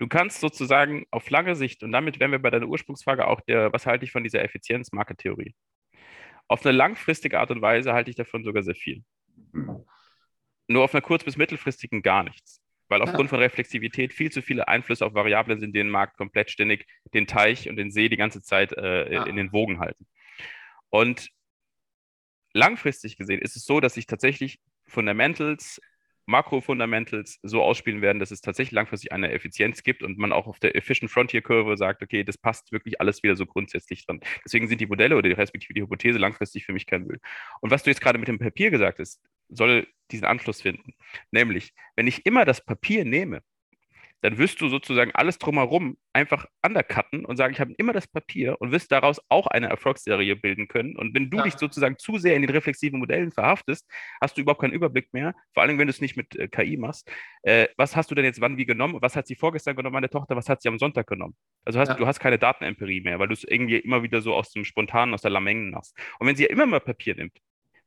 [0.00, 3.70] Du kannst sozusagen auf lange Sicht, und damit wären wir bei deiner Ursprungsfrage auch der,
[3.72, 5.54] was halte ich von dieser Effizienz-Market-Theorie?
[6.48, 9.04] Auf eine langfristige Art und Weise halte ich davon sogar sehr viel.
[10.68, 12.60] Nur auf einer kurz- bis mittelfristigen gar nichts.
[12.88, 16.50] Weil aufgrund von Reflexivität viel zu viele Einflüsse auf Variablen sind, die den Markt komplett
[16.50, 19.24] ständig den Teich und den See die ganze Zeit äh, ja.
[19.24, 20.06] in den Wogen halten.
[20.88, 21.30] Und
[22.52, 25.80] langfristig gesehen ist es so, dass sich tatsächlich Fundamentals
[26.30, 30.58] Makro-Fundamentals so ausspielen werden, dass es tatsächlich langfristig eine Effizienz gibt und man auch auf
[30.60, 34.20] der Efficient Frontier-Kurve sagt, okay, das passt wirklich alles wieder so grundsätzlich dran.
[34.44, 37.18] Deswegen sind die Modelle oder die respektive die Hypothese langfristig für mich kein Müll.
[37.60, 40.94] Und was du jetzt gerade mit dem Papier gesagt hast, soll diesen Anschluss finden.
[41.30, 43.42] Nämlich, wenn ich immer das Papier nehme,
[44.22, 48.60] dann wirst du sozusagen alles drumherum einfach undercutten und sagen, ich habe immer das Papier
[48.60, 50.96] und wirst daraus auch eine Erfolgsserie bilden können.
[50.96, 51.44] Und wenn du ja.
[51.44, 53.88] dich sozusagen zu sehr in den reflexiven Modellen verhaftest,
[54.20, 56.76] hast du überhaupt keinen Überblick mehr, vor allem wenn du es nicht mit äh, KI
[56.76, 57.10] machst.
[57.42, 58.98] Äh, was hast du denn jetzt wann wie genommen?
[59.00, 60.36] Was hat sie vorgestern genommen, meine Tochter?
[60.36, 61.34] Was hat sie am Sonntag genommen?
[61.64, 61.94] Also hast, ja.
[61.94, 65.14] du hast keine Datenempirie mehr, weil du es irgendwie immer wieder so aus dem Spontanen,
[65.14, 65.96] aus der Lamengen machst.
[66.18, 67.38] Und wenn sie ja immer mal Papier nimmt,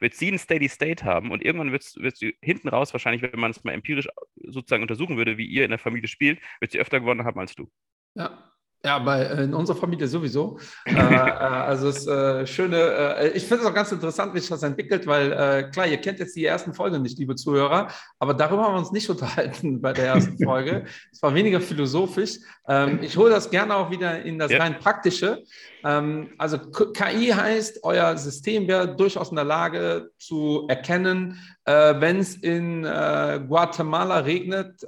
[0.04, 3.50] wird sie ein Steady State haben und irgendwann wird sie hinten raus, wahrscheinlich, wenn man
[3.50, 7.00] es mal empirisch sozusagen untersuchen würde, wie ihr in der Familie spielt, wird sie öfter
[7.00, 7.72] gewonnen haben als du.
[8.14, 8.53] Ja,
[8.86, 10.60] ja, bei, äh, in unserer Familie sowieso.
[10.86, 14.40] äh, äh, also es ist äh, schöne, äh, ich finde es auch ganz interessant, wie
[14.40, 17.88] sich das entwickelt, weil äh, klar, ihr kennt jetzt die ersten Folgen nicht, liebe Zuhörer,
[18.20, 20.84] aber darüber haben wir uns nicht unterhalten bei der ersten Folge.
[21.12, 22.40] es war weniger philosophisch.
[22.68, 24.60] Ähm, ich hole das gerne auch wieder in das ja.
[24.60, 25.44] rein praktische.
[25.86, 32.36] Ähm, also KI heißt, euer System wäre durchaus in der Lage zu erkennen, wenn es
[32.36, 34.82] in Guatemala regnet,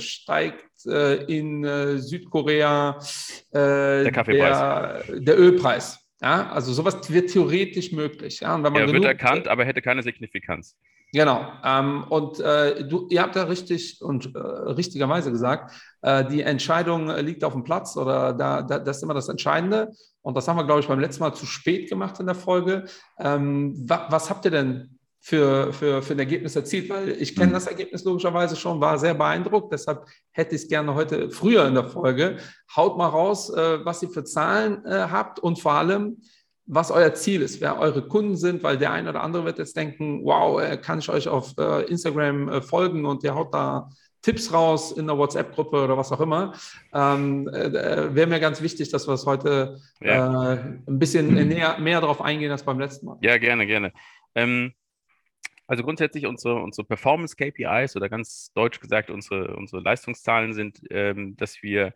[0.00, 2.98] steigt äh, in äh, Südkorea
[3.50, 5.98] äh, der, der, der, Ölpreis.
[6.20, 8.40] Ja, also sowas wird theoretisch möglich.
[8.40, 10.76] Ja, und wenn man ja, wird erkannt, aber hätte keine Signifikanz.
[11.12, 11.44] Genau.
[11.64, 17.08] Ähm, und äh, du, ihr habt da richtig und äh, richtigerweise gesagt, äh, die Entscheidung
[17.16, 19.90] liegt auf dem Platz oder da, da, das ist immer das Entscheidende.
[20.22, 22.84] Und das haben wir, glaube ich, beim letzten Mal zu spät gemacht in der Folge.
[23.18, 27.48] Ähm, wa was habt ihr denn für, für, für ein Ergebnis erzielt, weil ich kenne
[27.48, 27.52] mhm.
[27.52, 31.74] das Ergebnis logischerweise schon, war sehr beeindruckt, deshalb hätte ich es gerne heute früher in
[31.74, 32.38] der Folge.
[32.74, 36.22] Haut mal raus, äh, was ihr für Zahlen äh, habt und vor allem,
[36.64, 39.76] was euer Ziel ist, wer eure Kunden sind, weil der eine oder andere wird jetzt
[39.76, 43.90] denken, wow, äh, kann ich euch auf äh, Instagram äh, folgen und ihr haut da
[44.22, 46.52] Tipps raus in der WhatsApp-Gruppe oder was auch immer.
[46.94, 50.52] Ähm, äh, Wäre mir ganz wichtig, dass wir es heute ja.
[50.52, 53.18] ein bisschen näher, mehr darauf eingehen als beim letzten Mal.
[53.22, 53.92] Ja, gerne, gerne.
[54.34, 54.72] Ähm
[55.70, 61.62] also grundsätzlich unsere, unsere Performance-KPIs oder ganz deutsch gesagt unsere, unsere Leistungszahlen sind, ähm, dass
[61.62, 61.94] wir,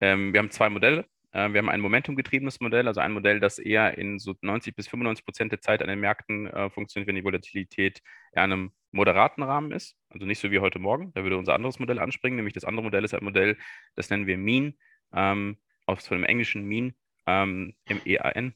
[0.00, 1.04] ähm, wir haben zwei Modelle.
[1.32, 4.88] Äh, wir haben ein momentumgetriebenes Modell, also ein Modell, das eher in so 90 bis
[4.88, 8.00] 95 Prozent der Zeit an den Märkten äh, funktioniert, wenn die Volatilität
[8.32, 9.94] in einem moderaten Rahmen ist.
[10.08, 11.12] Also nicht so wie heute Morgen.
[11.12, 13.58] Da würde unser anderes Modell anspringen, nämlich das andere Modell ist ein Modell,
[13.94, 14.72] das nennen wir Mean,
[15.12, 16.94] ähm, aus dem englischen Mean,
[17.26, 18.54] ähm, M-E-A-N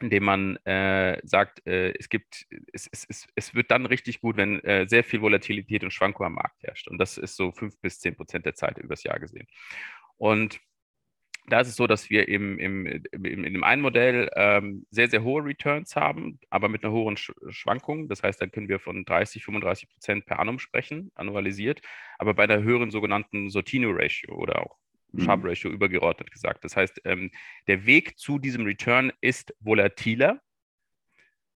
[0.00, 4.60] indem man äh, sagt, äh, es gibt, es, es, es, wird dann richtig gut, wenn
[4.64, 6.88] äh, sehr viel Volatilität und Schwankung am Markt herrscht.
[6.88, 9.46] Und das ist so fünf bis zehn Prozent der Zeit übers Jahr gesehen.
[10.16, 10.60] Und
[11.48, 15.08] da ist es so, dass wir im, im, im, in dem einen Modell ähm, sehr,
[15.08, 18.08] sehr hohe Returns haben, aber mit einer hohen Schwankung.
[18.08, 21.80] Das heißt, dann können wir von 30, 35 Prozent per annum sprechen, annualisiert,
[22.18, 24.78] aber bei einer höheren sogenannten Sortino-Ratio oder auch
[25.18, 25.48] Sharp mhm.
[25.48, 26.64] Ratio übergeordnet gesagt.
[26.64, 27.30] Das heißt, ähm,
[27.66, 30.40] der Weg zu diesem Return ist volatiler.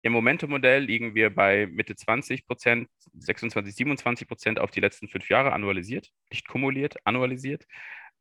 [0.01, 5.29] Im Momentum-Modell liegen wir bei Mitte 20 Prozent, 26, 27 Prozent auf die letzten fünf
[5.29, 7.65] Jahre annualisiert, nicht kumuliert, annualisiert.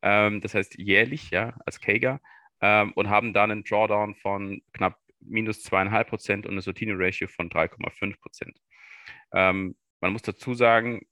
[0.02, 2.20] Ähm, das heißt jährlich, ja, als Kager
[2.60, 7.48] ähm, und haben dann einen Drawdown von knapp minus zweieinhalb Prozent und eine Sortino-Ratio von
[7.50, 8.60] 3,5 Prozent.
[9.32, 11.02] Ähm, man muss dazu sagen,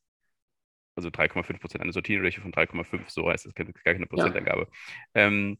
[0.96, 4.68] also 3,5 Prozent, eine Sortierratio von 3,5, so heißt es, gar keine Prozentangabe.
[5.14, 5.26] Ja.
[5.26, 5.59] Ähm,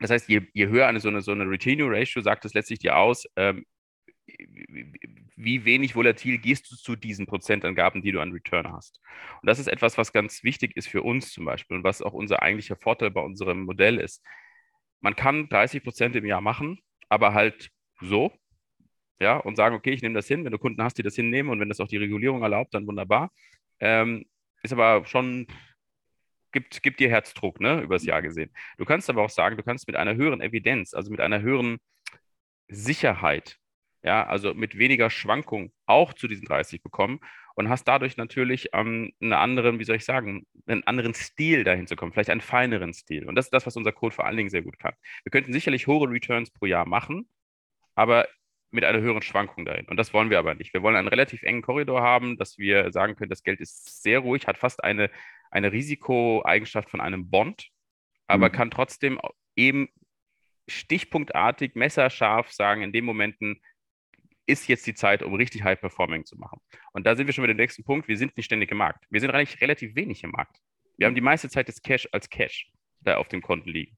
[0.00, 2.96] das heißt, je, je höher eine so eine, so eine Retenue-Ratio, sagt es letztlich dir
[2.96, 3.66] aus, ähm,
[5.36, 9.00] wie wenig volatil gehst du zu diesen Prozentangaben, die du an Return hast.
[9.40, 12.12] Und das ist etwas, was ganz wichtig ist für uns zum Beispiel und was auch
[12.12, 14.22] unser eigentlicher Vorteil bei unserem Modell ist.
[15.00, 17.70] Man kann 30 Prozent im Jahr machen, aber halt
[18.00, 18.32] so,
[19.20, 20.44] ja, und sagen, okay, ich nehme das hin.
[20.44, 22.86] Wenn du Kunden hast, die das hinnehmen und wenn das auch die Regulierung erlaubt, dann
[22.86, 23.30] wunderbar.
[23.80, 24.24] Ähm,
[24.62, 25.46] ist aber schon,
[26.52, 28.50] gibt, gibt dir Herzdruck, ne, übers Jahr gesehen.
[28.78, 31.78] Du kannst aber auch sagen, du kannst mit einer höheren Evidenz, also mit einer höheren
[32.68, 33.58] Sicherheit
[34.02, 37.20] ja, also mit weniger Schwankung auch zu diesen 30 bekommen
[37.54, 41.86] und hast dadurch natürlich ähm, einen anderen, wie soll ich sagen, einen anderen Stil dahin
[41.86, 43.28] zu kommen, vielleicht einen feineren Stil.
[43.28, 44.94] Und das ist das, was unser Code vor allen Dingen sehr gut kann.
[45.24, 47.28] Wir könnten sicherlich hohe Returns pro Jahr machen,
[47.94, 48.26] aber
[48.72, 49.86] mit einer höheren Schwankung dahin.
[49.86, 50.72] Und das wollen wir aber nicht.
[50.72, 54.20] Wir wollen einen relativ engen Korridor haben, dass wir sagen können, das Geld ist sehr
[54.20, 55.10] ruhig, hat fast eine,
[55.50, 57.68] eine Risikoeigenschaft von einem Bond,
[58.26, 58.52] aber mhm.
[58.52, 59.20] kann trotzdem
[59.56, 59.88] eben
[60.68, 63.60] stichpunktartig, messerscharf sagen, in den Momenten,
[64.46, 66.60] ist jetzt die Zeit, um richtig High Performing zu machen.
[66.92, 68.08] Und da sind wir schon mit dem nächsten Punkt.
[68.08, 69.04] Wir sind nicht ständig im Markt.
[69.08, 70.58] Wir sind eigentlich relativ wenig im Markt.
[70.96, 73.96] Wir haben die meiste Zeit das Cash als Cash da auf dem Konten liegen.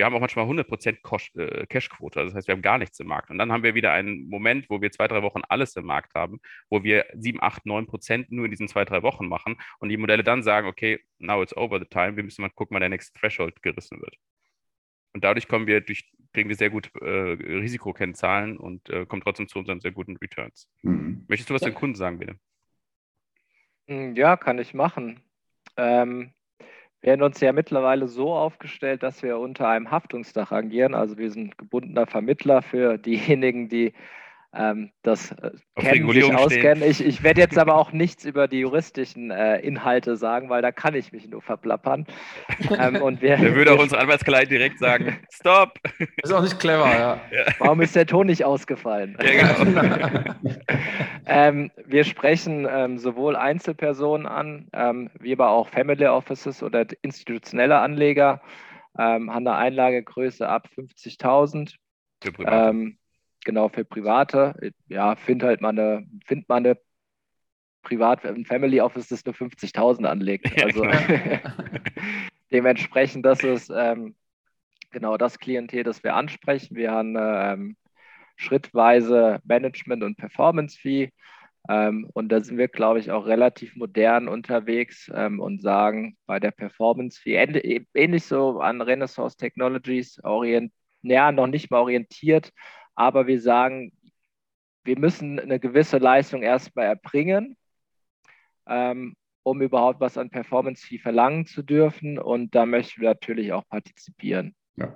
[0.00, 3.28] Wir haben auch manchmal 100% äh, Cash-Quote, das heißt, wir haben gar nichts im Markt.
[3.28, 6.14] Und dann haben wir wieder einen Moment, wo wir zwei, drei Wochen alles im Markt
[6.14, 9.90] haben, wo wir 7, 8, 9 Prozent nur in diesen zwei, drei Wochen machen und
[9.90, 12.80] die Modelle dann sagen, okay, now it's over the time, wir müssen mal gucken, wann
[12.80, 14.16] der nächste Threshold gerissen wird.
[15.12, 19.48] Und dadurch kommen wir durch, kriegen wir sehr gute äh, Risikokennzahlen und äh, kommen trotzdem
[19.48, 20.66] zu unseren sehr guten Returns.
[20.80, 21.26] Mhm.
[21.28, 21.68] Möchtest du was ja.
[21.68, 22.36] den Kunden sagen, bitte?
[23.86, 25.20] Hm, ja, kann ich machen.
[25.76, 26.32] Ähm,
[27.02, 30.94] wir haben uns ja mittlerweile so aufgestellt, dass wir unter einem Haftungsdach agieren.
[30.94, 33.92] Also wir sind gebundener Vermittler für diejenigen, die
[34.52, 36.82] ähm, das äh, kennen, sich auskennen.
[36.82, 40.72] Ich, ich werde jetzt aber auch nichts über die juristischen äh, Inhalte sagen, weil da
[40.72, 42.06] kann ich mich nur verplappern.
[42.76, 45.78] Ähm, und wir, Der würde auch unsere Anwaltskanzlei direkt sagen, stopp.
[46.22, 46.84] Ist auch nicht clever,
[47.30, 47.44] ja.
[47.60, 49.16] Warum ist der Ton nicht ausgefallen?
[49.22, 50.34] Ja, genau.
[51.26, 57.78] ähm, wir sprechen ähm, sowohl Einzelpersonen an, ähm, wie aber auch Family Offices oder institutionelle
[57.78, 58.42] Anleger,
[58.98, 61.76] ähm, haben eine Einlagegröße ab 50.000.
[62.22, 62.32] Für
[63.44, 64.72] genau für Private.
[64.88, 66.78] Ja, find halt mal eine, find mal eine
[67.82, 70.62] Privat, ein Family Office, das nur 50.000 anlegt.
[70.62, 70.84] Also
[72.52, 74.14] dementsprechend, das ist ähm,
[74.90, 76.76] genau das Klientel, das wir ansprechen.
[76.76, 77.76] Wir haben ähm,
[78.36, 81.10] schrittweise Management- und Performance-Fee.
[81.68, 86.40] Ähm, und da sind wir, glaube ich, auch relativ modern unterwegs ähm, und sagen, bei
[86.40, 90.72] der Performance-Fee, ähnlich so an Renaissance Technologies, orient,
[91.02, 92.52] ja, noch nicht mal orientiert,
[92.94, 93.92] aber wir sagen,
[94.84, 97.56] wir müssen eine gewisse Leistung erstmal erbringen,
[98.66, 102.18] ähm, um überhaupt was an Performance-Fee verlangen zu dürfen.
[102.18, 104.54] Und da möchten wir natürlich auch partizipieren.
[104.76, 104.92] Ja.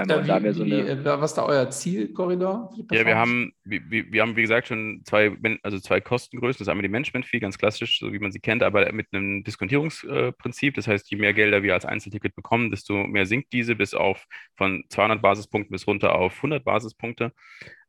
[0.00, 0.88] Einmal, ja, wie, so eine...
[0.88, 2.72] Äh, was ist da euer Zielkorridor?
[2.90, 6.58] Ja, wir haben, wir, wir, haben, wie gesagt, schon zwei, also zwei Kostengrößen.
[6.58, 9.44] Das ist einmal die Management-Fee, ganz klassisch, so wie man sie kennt, aber mit einem
[9.44, 10.74] Diskontierungsprinzip.
[10.74, 14.24] Das heißt, je mehr Gelder wir als Einzelticket bekommen, desto mehr sinkt diese bis auf
[14.56, 17.32] von 200 Basispunkten bis runter auf 100 Basispunkte.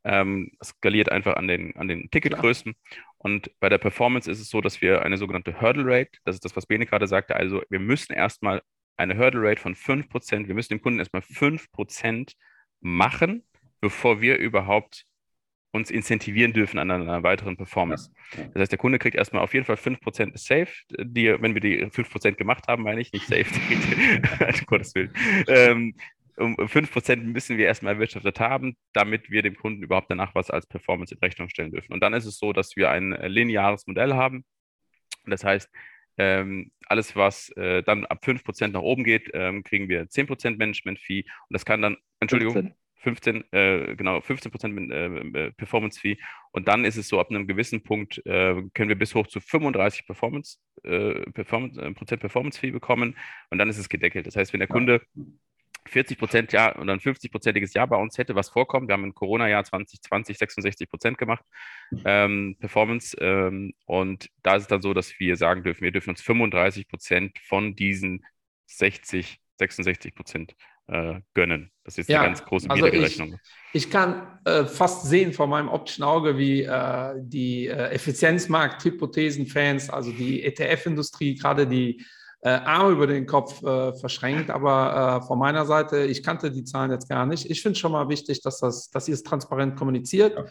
[0.03, 2.73] Ähm, skaliert einfach an den, an den Ticketgrößen.
[3.19, 6.45] Und bei der Performance ist es so, dass wir eine sogenannte Hurdle Rate, das ist
[6.45, 8.63] das, was Bene gerade sagte, also wir müssen erstmal
[8.97, 10.47] eine Hurdle Rate von 5%.
[10.47, 12.33] Wir müssen dem Kunden erstmal 5%
[12.81, 13.43] machen,
[13.79, 15.05] bevor wir überhaupt
[15.71, 18.11] uns incentivieren dürfen an einer weiteren Performance.
[18.53, 21.85] Das heißt, der Kunde kriegt erstmal auf jeden Fall 5% safe, die, wenn wir die
[21.85, 23.45] 5% gemacht haben, meine ich, nicht safe,
[24.59, 25.13] um Gottes Willen.
[25.47, 25.95] Ähm,
[26.37, 30.65] um 5% müssen wir erstmal erwirtschaftet haben, damit wir dem Kunden überhaupt danach was als
[30.65, 31.93] Performance in Rechnung stellen dürfen.
[31.93, 34.43] Und dann ist es so, dass wir ein lineares Modell haben.
[35.25, 35.69] Das heißt,
[36.17, 41.21] ähm, alles, was äh, dann ab 5% nach oben geht, ähm, kriegen wir 10% Management-Fee.
[41.21, 46.17] Und das kann dann, Entschuldigung, 15, 15 äh, genau, 15% äh, äh, Performance-Fee.
[46.51, 49.39] Und dann ist es so, ab einem gewissen Punkt äh, können wir bis hoch zu
[49.39, 53.15] 35 Performance, äh, Performance, Prozent Performance-Fee bekommen.
[53.49, 54.27] Und dann ist es gedeckelt.
[54.27, 55.01] Das heißt, wenn der Kunde
[55.87, 58.87] 40 Prozent Jahr oder ein 50-prozentiges Jahr bei uns hätte, was vorkommt.
[58.87, 61.43] Wir haben im Corona-Jahr 2020 66 Prozent gemacht,
[62.05, 63.17] ähm, Performance.
[63.19, 66.87] Ähm, und da ist es dann so, dass wir sagen dürfen, wir dürfen uns 35
[66.87, 68.25] Prozent von diesen
[68.67, 70.55] 60, 66 Prozent
[70.87, 71.71] äh, gönnen.
[71.83, 73.39] Das ist ja, eine ganz große also Rechnung.
[73.73, 79.89] Ich, ich, kann äh, fast sehen vor meinem optischen Auge, wie äh, die äh, Effizienzmarkt-Hypothesen-Fans,
[79.89, 82.05] also die ETF-Industrie, gerade die
[82.41, 84.49] äh, Arme über den Kopf äh, verschränkt.
[84.49, 87.49] Aber äh, von meiner Seite, ich kannte die Zahlen jetzt gar nicht.
[87.49, 90.35] Ich finde schon mal wichtig, dass, das, dass ihr es transparent kommuniziert.
[90.35, 90.45] Ja.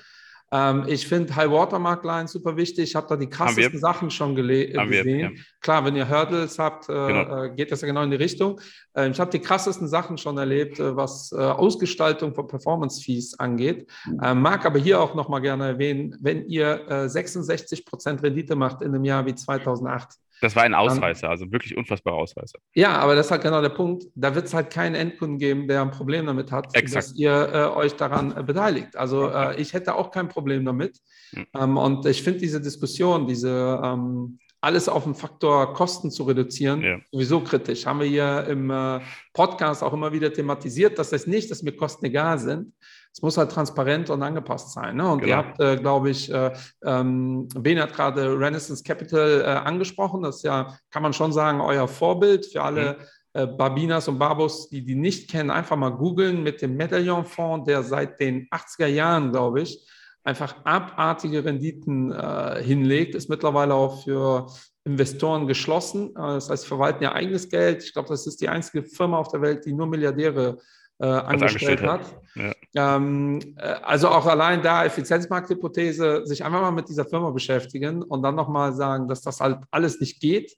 [0.52, 2.90] Ähm, ich finde High Watermark Line super wichtig.
[2.90, 4.90] Ich habe da die krassesten Sachen schon gesehen.
[4.90, 5.30] Wir, ja.
[5.60, 7.44] Klar, wenn ihr Hurdles habt, äh, genau.
[7.44, 8.60] Äh, geht das ja genau in die Richtung.
[8.94, 13.38] Äh, ich habe die krassesten Sachen schon erlebt, äh, was äh, Ausgestaltung von Performance Fees
[13.38, 13.88] angeht.
[14.06, 14.20] Mhm.
[14.22, 18.88] Ähm, mag aber hier auch nochmal gerne erwähnen, wenn ihr 66 Prozent Rendite macht in
[18.88, 20.08] einem Jahr wie 2008,
[20.40, 22.58] das war ein Ausreißer, also wirklich unfassbarer Ausreißer.
[22.74, 24.04] Ja, aber das ist halt genau der Punkt.
[24.14, 27.08] Da wird es halt keinen Endkunden geben, der ein Problem damit hat, Exakt.
[27.08, 28.96] dass ihr äh, euch daran äh, beteiligt.
[28.96, 30.98] Also äh, ich hätte auch kein Problem damit.
[31.32, 31.46] Mhm.
[31.54, 36.82] Ähm, und ich finde diese Diskussion, diese ähm, alles auf den Faktor Kosten zu reduzieren,
[36.82, 36.98] ja.
[37.10, 37.86] sowieso kritisch.
[37.86, 39.00] Haben wir hier im äh,
[39.32, 40.98] Podcast auch immer wieder thematisiert.
[40.98, 42.72] Das heißt nicht, dass mir Kosten egal sind,
[43.12, 44.96] es muss halt transparent und angepasst sein.
[44.96, 45.10] Ne?
[45.10, 45.30] Und genau.
[45.30, 46.52] ihr habt, äh, glaube ich, äh,
[46.84, 50.22] ähm, Ben hat gerade Renaissance Capital äh, angesprochen.
[50.22, 52.92] Das ist ja, kann man schon sagen, euer Vorbild für alle.
[52.92, 53.04] Mhm.
[53.32, 57.82] Äh, Babinas und Babos, die die nicht kennen, einfach mal googeln mit dem Medaillon-Fonds, der
[57.84, 59.88] seit den 80er Jahren, glaube ich,
[60.24, 64.46] einfach abartige Renditen äh, hinlegt, ist mittlerweile auch für
[64.84, 66.10] Investoren geschlossen.
[66.10, 67.84] Äh, das heißt, verwalten ihr eigenes Geld.
[67.84, 70.58] Ich glaube, das ist die einzige Firma auf der Welt, die nur Milliardäre
[71.00, 72.00] äh, angestellt, hat.
[72.00, 72.54] hat.
[72.74, 72.96] Ja.
[72.96, 78.22] Ähm, äh, also auch allein da Effizienzmarkthypothese, sich einfach mal mit dieser Firma beschäftigen und
[78.22, 80.56] dann nochmal sagen, dass das halt alles nicht geht.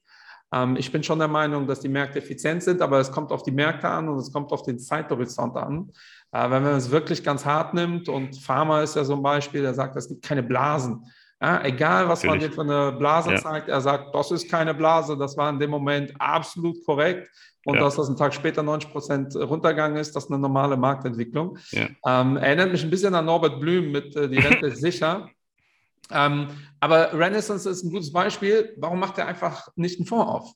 [0.53, 3.43] Ähm, ich bin schon der Meinung, dass die Märkte effizient sind, aber es kommt auf
[3.43, 5.90] die Märkte an und es kommt auf den Zeithorizont an.
[6.32, 9.62] Äh, wenn man es wirklich ganz hart nimmt und Pharma ist ja so ein Beispiel,
[9.62, 11.05] der sagt, es gibt keine Blasen.
[11.40, 12.57] Ja, egal, was Natürlich.
[12.57, 13.36] man dir für eine Blase ja.
[13.38, 17.28] zeigt, er sagt, das ist keine Blase, das war in dem Moment absolut korrekt
[17.64, 17.80] und ja.
[17.80, 21.58] dass das einen Tag später 90 Prozent runtergegangen ist, das ist eine normale Marktentwicklung.
[21.70, 21.88] Ja.
[22.06, 25.28] Ähm, erinnert mich ein bisschen an Norbert Blüm mit äh, Die Rente ist sicher.
[26.10, 26.48] Ähm,
[26.80, 28.74] aber Renaissance ist ein gutes Beispiel.
[28.78, 30.52] Warum macht er einfach nicht einen Fonds auf?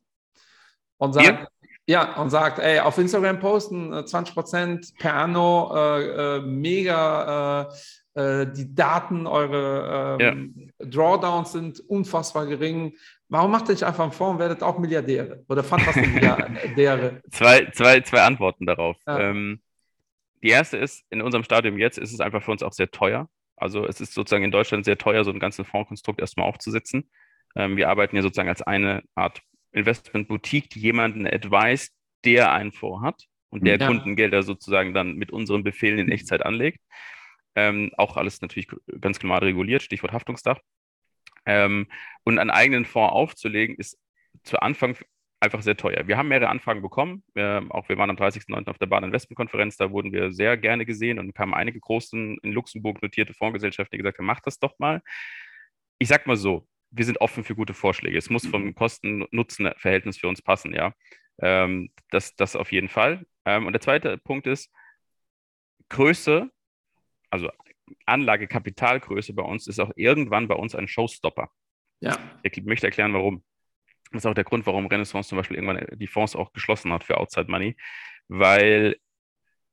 [0.98, 1.46] Und sagt, ja.
[1.88, 7.70] Ja, und sagt, ey, auf Instagram posten 20 äh, Prozent per anno, äh, äh, mega,
[8.16, 10.86] äh, äh die Daten, eure ähm, ja.
[10.86, 12.94] Drawdowns sind unfassbar gering.
[13.29, 15.45] Warum macht ihr nicht einfach einen Fonds und werdet auch Milliardäre?
[15.49, 17.22] Oder fantastisch Milliardäre?
[17.31, 18.97] zwei, zwei, zwei Antworten darauf.
[19.07, 19.18] Ja.
[19.18, 19.61] Ähm,
[20.43, 23.29] die erste ist, in unserem Stadium jetzt ist es einfach für uns auch sehr teuer.
[23.57, 27.11] Also es ist sozusagen in Deutschland sehr teuer, so ein ganzes Fondskonstrukt erstmal aufzusetzen.
[27.57, 29.41] Ähm, wir arbeiten ja sozusagen als eine Art
[29.72, 31.93] Investment-Boutique, die jemanden advised,
[32.24, 33.87] der einen Fonds hat und der ja.
[33.87, 36.81] Kundengelder sozusagen dann mit unseren Befehlen in Echtzeit anlegt.
[37.55, 38.68] Ähm, auch alles natürlich
[39.01, 40.61] ganz klar reguliert, Stichwort Haftungsdach.
[41.47, 41.86] Ähm,
[42.24, 43.99] und einen eigenen Fonds aufzulegen, ist
[44.42, 44.97] zu Anfang
[45.40, 46.07] einfach sehr teuer.
[46.07, 47.22] Wir haben mehrere Anfragen bekommen.
[47.34, 48.68] Wir, auch wir waren am 30.09.
[48.68, 52.53] auf der Bahn Investmentkonferenz, da wurden wir sehr gerne gesehen und kamen einige großen in
[52.53, 55.03] Luxemburg notierte Fondsgesellschaften, die gesagt haben, mach das doch mal.
[55.99, 58.16] Ich sag mal so, wir sind offen für gute Vorschläge.
[58.16, 58.74] Es muss vom mhm.
[58.74, 60.92] Kosten-Nutzen-Verhältnis für uns passen, ja.
[61.40, 63.26] Ähm, das, das auf jeden Fall.
[63.44, 64.70] Ähm, und der zweite Punkt ist,
[65.90, 66.51] Größe,
[67.30, 67.51] also
[68.07, 71.51] Anlagekapitalgröße bei uns ist auch irgendwann bei uns ein Showstopper.
[72.01, 72.18] Ja.
[72.43, 73.45] Ich möchte erklären, warum.
[74.12, 77.03] Das ist auch der Grund, warum Renaissance zum Beispiel irgendwann die Fonds auch geschlossen hat
[77.03, 77.76] für Outside Money,
[78.28, 78.97] weil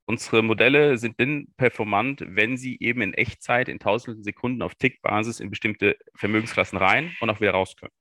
[0.06, 5.40] unsere Modelle sind dann performant, wenn sie eben in Echtzeit in tausenden Sekunden auf Tickbasis
[5.40, 7.92] in bestimmte Vermögensklassen rein und auch wieder raus können.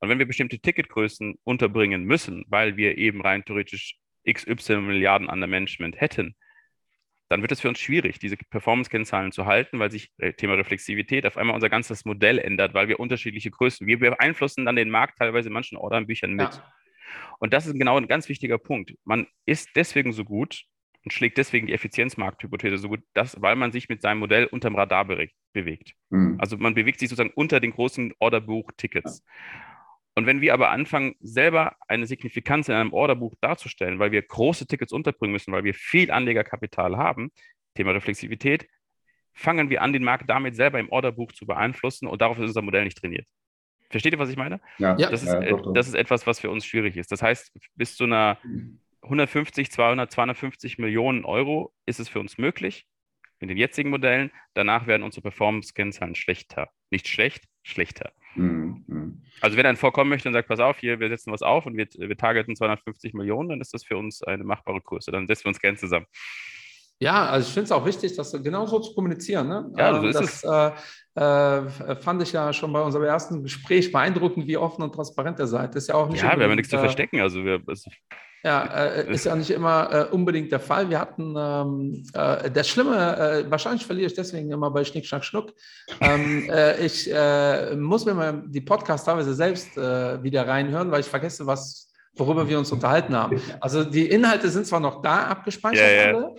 [0.00, 3.98] Und wenn wir bestimmte Ticketgrößen unterbringen müssen, weil wir eben rein theoretisch
[4.30, 6.36] XY Milliarden an der Management hätten,
[7.28, 11.26] dann wird es für uns schwierig, diese Performance-Kennzahlen zu halten, weil sich äh, Thema Reflexivität
[11.26, 15.18] auf einmal unser ganzes Modell ändert, weil wir unterschiedliche Größen, wir beeinflussen dann den Markt
[15.18, 16.54] teilweise in manchen Ordernbüchern mit.
[16.54, 16.72] Ja.
[17.38, 18.94] Und das ist genau ein ganz wichtiger Punkt.
[19.04, 20.64] Man ist deswegen so gut
[21.04, 24.76] und schlägt deswegen die Effizienzmarkthypothese so gut, dass, weil man sich mit seinem Modell unterm
[24.76, 25.92] Radar bewegt.
[26.10, 26.36] Mhm.
[26.38, 29.24] Also man bewegt sich sozusagen unter den großen Orderbuch-Tickets.
[29.24, 29.32] Ja.
[30.18, 34.66] Und wenn wir aber anfangen, selber eine Signifikanz in einem Orderbuch darzustellen, weil wir große
[34.66, 37.30] Tickets unterbringen müssen, weil wir viel Anlegerkapital haben,
[37.76, 38.66] Thema Reflexivität,
[39.32, 42.62] fangen wir an, den Markt damit selber im Orderbuch zu beeinflussen und darauf ist unser
[42.62, 43.28] Modell nicht trainiert.
[43.90, 44.60] Versteht ihr, was ich meine?
[44.78, 45.72] Ja, das, ist, ja, doch, doch.
[45.72, 47.12] das ist etwas, was für uns schwierig ist.
[47.12, 48.38] Das heißt, bis zu einer
[49.02, 52.88] 150, 200, 250 Millionen Euro ist es für uns möglich
[53.38, 54.32] in den jetzigen Modellen.
[54.54, 56.70] Danach werden unsere Performance-Kennzahlen schlechter.
[56.90, 58.10] Nicht schlecht, schlechter.
[58.38, 59.22] Mhm, mhm.
[59.40, 61.76] Also wenn ein vorkommen möchte und sagt, pass auf, hier, wir setzen was auf und
[61.76, 65.10] wir, wir targeten 250 Millionen, dann ist das für uns eine machbare Größe.
[65.10, 66.06] Dann setzen wir uns gerne zusammen.
[67.00, 69.48] Ja, also ich finde es auch wichtig, das genau so zu kommunizieren.
[69.48, 69.70] Ne?
[69.76, 70.44] Ja, so ähm, ist das.
[70.44, 70.72] Äh,
[71.18, 75.48] äh, fand ich ja schon bei unserem ersten Gespräch beeindruckend, wie offen und transparent ihr
[75.48, 75.74] seid.
[75.74, 76.22] Das ist ja auch nicht.
[76.22, 77.20] Ja, wir haben ja nichts äh, zu verstecken.
[77.20, 77.90] Also wir, also
[78.44, 80.88] ja, äh, ist ja nicht immer äh, unbedingt der Fall.
[80.90, 85.24] Wir hatten ähm, äh, das Schlimme, äh, wahrscheinlich verliere ich deswegen immer bei Schnick, Schnack,
[85.24, 85.52] Schnuck.
[86.00, 91.06] Ähm, äh, ich äh, muss mir mal die Podcasts teilweise selbst wieder reinhören, weil ich
[91.06, 93.40] vergesse, was, worüber wir uns unterhalten haben.
[93.60, 96.30] Also die Inhalte sind zwar noch da abgespeichert, ja, ja.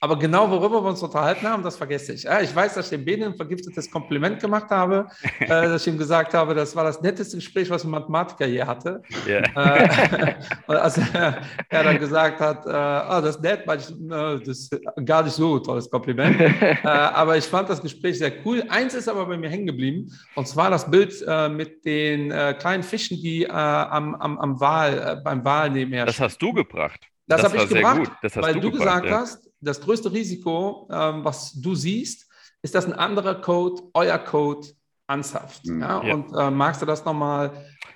[0.00, 2.22] Aber genau worüber wir uns unterhalten haben, das vergesse ich.
[2.22, 5.08] Ja, ich weiß, dass ich dem Bene ein vergiftetes Kompliment gemacht habe,
[5.40, 8.62] äh, dass ich ihm gesagt habe, das war das netteste Gespräch, was ein Mathematiker je
[8.62, 9.02] hatte.
[9.26, 9.42] Yeah.
[9.56, 10.34] Äh,
[10.68, 15.24] als er, er, dann gesagt hat, äh, oh, das ist nett, ich, das ist gar
[15.24, 16.36] nicht so tolles Kompliment.
[16.84, 18.62] Aber ich fand das Gespräch sehr cool.
[18.68, 21.14] Eins ist aber bei mir hängen geblieben, und zwar das Bild
[21.50, 26.06] mit den kleinen Fischen, die am, am, am Wal, beim Wal nebenher.
[26.06, 27.00] Das hast du gebracht.
[27.26, 29.20] Das, das habe ich gebracht, weil du, du gebracht, gesagt ja.
[29.20, 32.28] hast, das größte Risiko, ähm, was du siehst,
[32.62, 34.68] ist, dass ein anderer Code, euer Code,
[35.08, 35.66] anzapft.
[35.66, 36.04] Mhm, ja?
[36.04, 36.14] ja?
[36.14, 37.50] Und äh, magst du das nochmal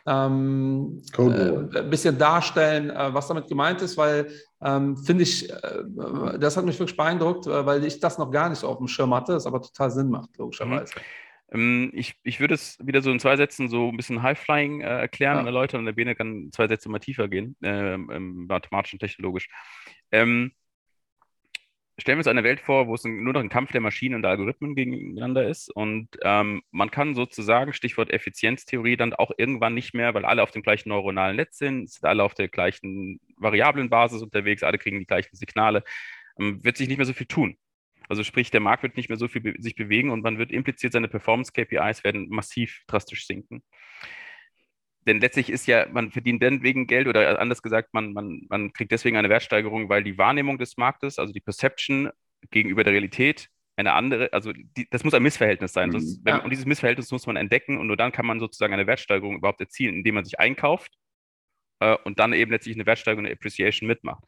[0.06, 3.96] ähm, äh, ein bisschen darstellen, äh, was damit gemeint ist?
[3.96, 4.32] Weil,
[4.62, 5.84] ähm, finde ich, äh,
[6.38, 8.88] das hat mich wirklich beeindruckt, äh, weil ich das noch gar nicht so auf dem
[8.88, 10.94] Schirm hatte, das aber total Sinn macht, logischerweise.
[10.96, 11.02] Mhm.
[11.52, 15.00] Ähm, ich, ich würde es wieder so in zwei Sätzen so ein bisschen High-Flying äh,
[15.00, 15.44] erklären ja.
[15.44, 19.48] erläutern und der Bene kann zwei Sätze mal tiefer gehen, äh, mathematisch und technologisch.
[20.10, 20.52] Ähm,
[22.02, 24.22] stellen wir uns eine Welt vor, wo es nur noch ein Kampf der Maschinen und
[24.22, 29.94] der Algorithmen gegeneinander ist und ähm, man kann sozusagen, Stichwort Effizienztheorie, dann auch irgendwann nicht
[29.94, 34.20] mehr, weil alle auf dem gleichen neuronalen Netz sind, sind alle auf der gleichen Variablenbasis
[34.20, 35.84] unterwegs, alle kriegen die gleichen Signale,
[36.38, 37.56] ähm, wird sich nicht mehr so viel tun.
[38.08, 40.50] Also sprich, der Markt wird nicht mehr so viel be sich bewegen und man wird
[40.50, 43.62] impliziert, seine Performance-KPIs werden massiv drastisch sinken.
[45.06, 48.72] Denn letztlich ist ja, man verdient dann wegen Geld oder anders gesagt, man, man, man
[48.72, 52.10] kriegt deswegen eine Wertsteigerung, weil die Wahrnehmung des Marktes, also die Perception
[52.50, 55.88] gegenüber der Realität, eine andere, also die, das muss ein Missverhältnis sein.
[55.88, 55.92] Mhm.
[55.92, 58.86] Sonst, wenn, und dieses Missverhältnis muss man entdecken und nur dann kann man sozusagen eine
[58.86, 60.92] Wertsteigerung überhaupt erzielen, indem man sich einkauft
[61.80, 64.22] äh, und dann eben letztlich eine Wertsteigerung, eine Appreciation mitmacht.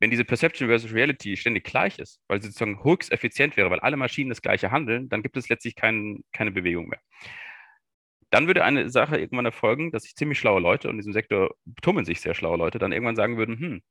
[0.00, 3.80] Wenn diese Perception versus Reality ständig gleich ist, weil sie sozusagen höchst effizient wäre, weil
[3.80, 7.00] alle Maschinen das gleiche handeln, dann gibt es letztlich kein, keine Bewegung mehr.
[8.30, 11.54] Dann würde eine Sache irgendwann erfolgen, dass sich ziemlich schlaue Leute, und in diesem Sektor
[11.82, 13.82] tummeln sich sehr schlaue Leute, dann irgendwann sagen würden, hm,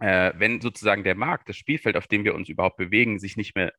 [0.00, 3.54] äh, wenn sozusagen der Markt, das Spielfeld, auf dem wir uns überhaupt bewegen, sich nicht
[3.54, 3.72] mehr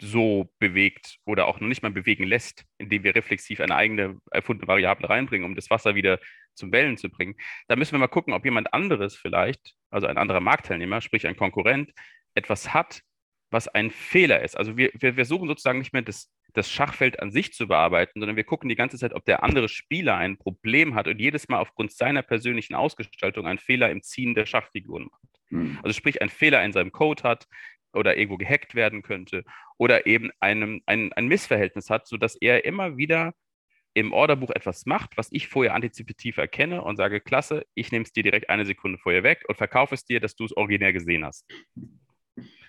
[0.00, 4.68] so bewegt oder auch noch nicht mal bewegen lässt, indem wir reflexiv eine eigene erfundene
[4.68, 6.20] Variable reinbringen, um das Wasser wieder
[6.54, 7.34] zum Wellen zu bringen,
[7.66, 11.36] da müssen wir mal gucken, ob jemand anderes vielleicht, also ein anderer Marktteilnehmer, sprich ein
[11.36, 11.92] Konkurrent,
[12.34, 13.02] etwas hat,
[13.50, 14.56] was ein Fehler ist.
[14.56, 18.20] Also wir, wir, wir suchen sozusagen nicht mehr das, das Schachfeld an sich zu bearbeiten,
[18.20, 21.48] sondern wir gucken die ganze Zeit, ob der andere Spieler ein Problem hat und jedes
[21.48, 25.40] Mal aufgrund seiner persönlichen Ausgestaltung einen Fehler im Ziehen der Schachfiguren macht.
[25.48, 25.78] Hm.
[25.82, 27.46] Also sprich, einen Fehler in seinem Code hat,
[27.92, 29.44] oder irgendwo gehackt werden könnte
[29.76, 33.34] oder eben einem, ein, ein Missverhältnis hat, sodass er immer wieder
[33.94, 38.12] im Orderbuch etwas macht, was ich vorher antizipativ erkenne und sage, klasse, ich nehme es
[38.12, 41.24] dir direkt eine Sekunde vorher weg und verkaufe es dir, dass du es originär gesehen
[41.24, 41.46] hast.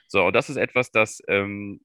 [0.08, 1.82] So, und das ist etwas, das, ähm,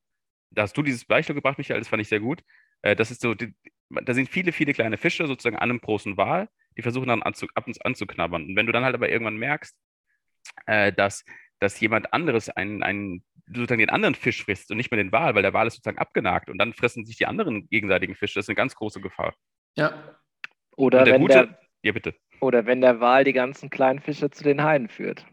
[0.54, 2.42] da hast du dieses Beispiel gebracht, Michael, das fand ich sehr gut.
[2.82, 3.54] Äh, das ist so, die,
[3.90, 7.46] da sind viele, viele kleine Fische sozusagen an einem großen Wal, die versuchen dann anzu,
[7.54, 8.44] ab uns anzuknabbern.
[8.44, 9.76] Und wenn du dann halt aber irgendwann merkst,
[10.66, 11.24] äh, dass
[11.64, 15.34] dass jemand anderes einen, einen, sozusagen den anderen Fisch frisst und nicht mehr den Wal,
[15.34, 18.34] weil der Wal ist sozusagen abgenagt und dann fressen sich die anderen gegenseitigen Fische.
[18.34, 19.34] Das ist eine ganz große Gefahr.
[19.76, 20.18] Ja.
[20.76, 22.14] Oder der wenn gute, der, ja, bitte.
[22.40, 25.26] Oder wenn der Wal die ganzen kleinen Fische zu den Haien führt.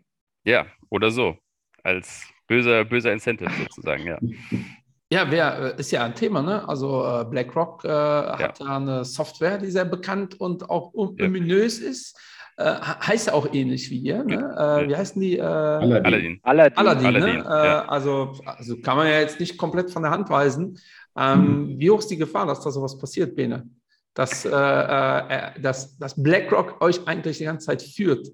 [0.43, 1.37] Ja, oder so.
[1.83, 4.19] Als böser, böser Incentive sozusagen, ja.
[5.11, 6.67] Ja, wer äh, ist ja ein Thema, ne?
[6.67, 8.65] Also äh, BlackRock äh, hat ja.
[8.65, 11.89] ja eine Software, die sehr bekannt und auch ominös ja.
[11.89, 12.17] ist.
[12.55, 14.23] Äh, heißt ja auch ähnlich wie ihr.
[14.23, 14.35] Ne?
[14.35, 15.37] Äh, wie heißen die?
[15.37, 16.39] Äh, Aladdin.
[16.43, 16.77] Aladdin.
[16.77, 17.43] Aladdin, Aladdin ne?
[17.43, 17.85] ja.
[17.87, 20.79] also, also kann man ja jetzt nicht komplett von der Hand weisen.
[21.17, 21.79] Ähm, mhm.
[21.79, 23.67] Wie hoch ist die Gefahr, dass da sowas passiert, Bene?
[24.13, 28.29] Dass, äh, äh, dass, dass BlackRock euch eigentlich die ganze Zeit führt?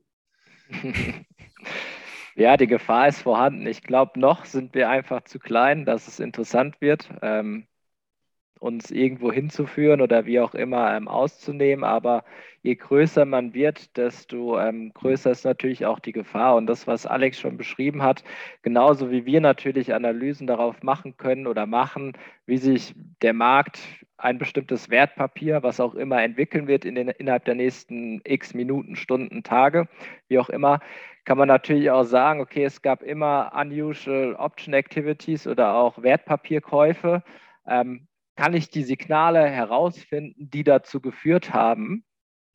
[2.37, 3.65] Ja, die Gefahr ist vorhanden.
[3.67, 7.09] Ich glaube, noch sind wir einfach zu klein, dass es interessant wird.
[7.21, 7.67] Ähm,
[8.59, 11.83] uns irgendwo hinzuführen oder wie auch immer ähm, auszunehmen.
[11.83, 12.23] Aber
[12.63, 16.55] je größer man wird, desto ähm, größer ist natürlich auch die Gefahr.
[16.55, 18.23] Und das, was Alex schon beschrieben hat,
[18.63, 22.13] genauso wie wir natürlich Analysen darauf machen können oder machen,
[22.45, 23.79] wie sich der Markt
[24.17, 28.95] ein bestimmtes Wertpapier, was auch immer entwickeln wird in den, innerhalb der nächsten x Minuten,
[28.95, 29.87] Stunden, Tage,
[30.27, 30.79] wie auch immer,
[31.27, 37.21] kann man natürlich auch sagen, okay, es gab immer unusual Option Activities oder auch Wertpapierkäufe.
[37.67, 38.07] Ähm,
[38.37, 42.05] kann ich die Signale herausfinden, die dazu geführt haben,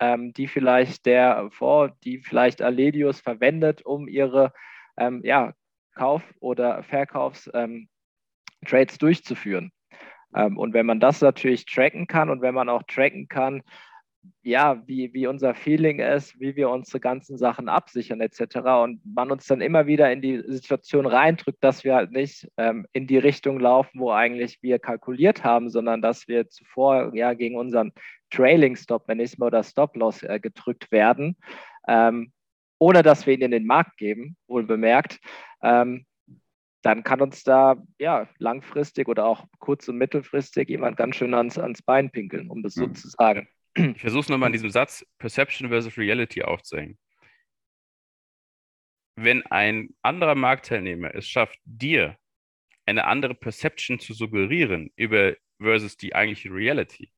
[0.01, 4.55] ähm, die vielleicht der vor, die vielleicht Aledius verwendet, um ihre
[4.97, 5.53] ähm, ja,
[5.95, 7.89] Kauf- oder Verkaufstrades ähm,
[8.99, 9.71] durchzuführen.
[10.35, 13.63] Ähm, und wenn man das natürlich tracken kann und wenn man auch tracken kann,
[14.43, 18.57] ja, wie, wie unser Feeling ist, wie wir unsere ganzen Sachen absichern etc.
[18.83, 22.87] Und man uns dann immer wieder in die Situation reindrückt, dass wir halt nicht ähm,
[22.93, 27.57] in die Richtung laufen, wo eigentlich wir kalkuliert haben, sondern dass wir zuvor ja gegen
[27.57, 27.93] unseren
[28.31, 31.37] Trailing-Stop-Mechanismus oder Stop-Loss äh, gedrückt werden,
[31.87, 32.33] ähm,
[32.79, 35.21] ohne dass wir ihn in den Markt geben, wohl bemerkt.
[35.63, 36.07] Ähm,
[36.83, 41.59] dann kann uns da ja langfristig oder auch kurz- und mittelfristig jemand ganz schön ans,
[41.59, 42.95] ans Bein pinkeln, um das so mhm.
[42.95, 43.49] zu sagen.
[43.75, 46.99] Ich versuche es nochmal in diesem Satz Perception versus Reality aufzuhängen.
[49.17, 52.17] Wenn ein anderer Marktteilnehmer es schafft, dir
[52.87, 57.13] eine andere Perception zu suggerieren über versus die eigentliche Reality,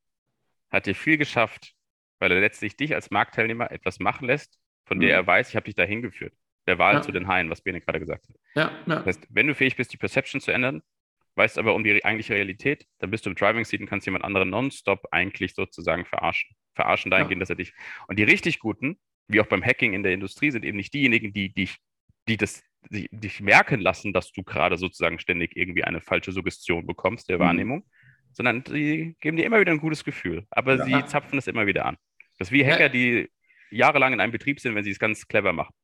[0.70, 1.74] hat dir viel geschafft,
[2.18, 5.02] weil er letztlich dich als Marktteilnehmer etwas machen lässt, von mhm.
[5.02, 6.34] der er weiß, ich habe dich dahin geführt.
[6.66, 7.02] Der Wahl ja.
[7.02, 8.36] zu den Haien, was Bene gerade gesagt hat.
[8.54, 8.96] Ja, ja.
[8.96, 10.82] Das heißt, wenn du fähig bist, die Perception zu ändern,
[11.36, 14.24] weißt aber um die eigentliche Realität, dann bist du im Driving Seat und kannst jemand
[14.24, 16.56] anderen nonstop eigentlich sozusagen verarschen.
[16.74, 17.42] Verarschen dahingehend, ja.
[17.42, 17.72] dass er dich.
[18.08, 21.32] Und die richtig Guten, wie auch beim Hacking in der Industrie, sind eben nicht diejenigen,
[21.32, 21.76] die dich,
[22.28, 26.86] die das die, dich merken lassen, dass du gerade sozusagen ständig irgendwie eine falsche Suggestion
[26.86, 27.42] bekommst der mhm.
[27.42, 27.86] Wahrnehmung,
[28.32, 30.46] sondern die geben dir immer wieder ein gutes Gefühl.
[30.50, 30.84] Aber ja.
[30.84, 31.96] sie zapfen es immer wieder an.
[32.38, 33.30] Das ist wie Hacker, die
[33.70, 35.74] jahrelang in einem Betrieb sind, wenn sie es ganz clever machen.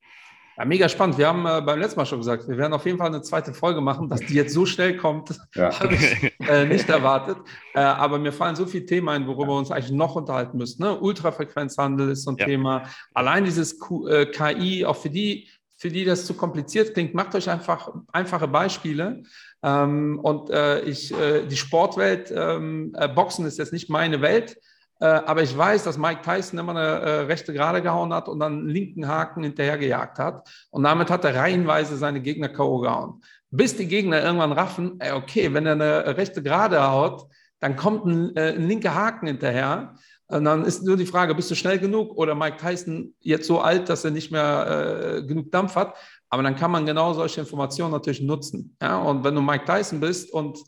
[0.60, 1.16] Ja, mega spannend.
[1.16, 3.54] Wir haben äh, beim letzten Mal schon gesagt, wir werden auf jeden Fall eine zweite
[3.54, 4.10] Folge machen.
[4.10, 5.80] Dass die jetzt so schnell kommt, ja.
[5.80, 7.38] habe ich äh, nicht erwartet.
[7.72, 10.82] Äh, aber mir fallen so viele Themen ein, worüber wir uns eigentlich noch unterhalten müssen.
[10.82, 11.00] Ne?
[11.00, 12.44] Ultrafrequenzhandel ist so ein ja.
[12.44, 12.82] Thema.
[13.14, 15.48] Allein dieses Q, äh, KI, auch für die,
[15.78, 19.22] für die das zu kompliziert klingt, macht euch einfach einfache Beispiele.
[19.62, 24.58] Ähm, und äh, ich, äh, die Sportwelt, ähm, Boxen ist jetzt nicht meine Welt.
[25.00, 28.38] Äh, aber ich weiß, dass Mike Tyson immer eine äh, rechte Gerade gehauen hat und
[28.38, 30.48] dann einen linken Haken hinterhergejagt hat.
[30.70, 32.80] Und damit hat er reihenweise seine Gegner K.O.
[32.80, 33.22] gehauen.
[33.50, 37.26] Bis die Gegner irgendwann raffen, ey, okay, wenn er eine rechte Gerade haut,
[37.60, 39.94] dann kommt ein, äh, ein linker Haken hinterher.
[40.28, 43.60] Und dann ist nur die Frage, bist du schnell genug oder Mike Tyson jetzt so
[43.60, 45.96] alt, dass er nicht mehr äh, genug Dampf hat?
[46.28, 48.76] Aber dann kann man genau solche Informationen natürlich nutzen.
[48.80, 48.98] Ja?
[48.98, 50.58] Und wenn du Mike Tyson bist und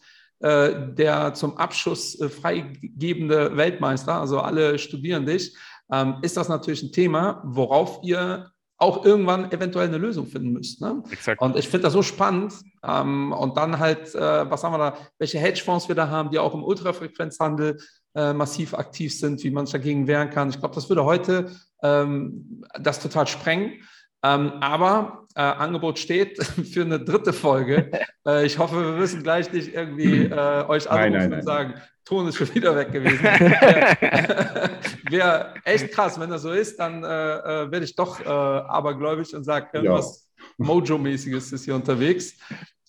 [0.42, 5.56] der zum Abschuss äh, freigebende Weltmeister, also alle studieren dich,
[5.92, 10.80] ähm, ist das natürlich ein Thema, worauf ihr auch irgendwann eventuell eine Lösung finden müsst.
[10.80, 11.04] Ne?
[11.38, 12.54] Und ich finde das so spannend.
[12.84, 16.40] Ähm, und dann halt, äh, was haben wir da, welche Hedgefonds wir da haben, die
[16.40, 17.78] auch im Ultrafrequenzhandel
[18.14, 20.50] massiv aktiv sind, wie man sich dagegen wehren kann.
[20.50, 21.50] Ich glaube, das würde heute
[21.82, 23.80] ähm, das total sprengen.
[24.20, 27.90] Aber äh, Angebot steht für eine dritte Folge.
[28.24, 31.74] Äh, ich hoffe, wir müssen gleich nicht irgendwie äh, euch anrufen nein, nein, und sagen,
[32.04, 33.18] Ton ist schon wieder weg gewesen.
[35.10, 39.34] Wäre echt krass, wenn das so ist, dann äh, äh, werde ich doch äh, abergläubig
[39.34, 40.64] und sage, irgendwas ja.
[40.64, 42.36] Mojo-mäßiges ist hier unterwegs.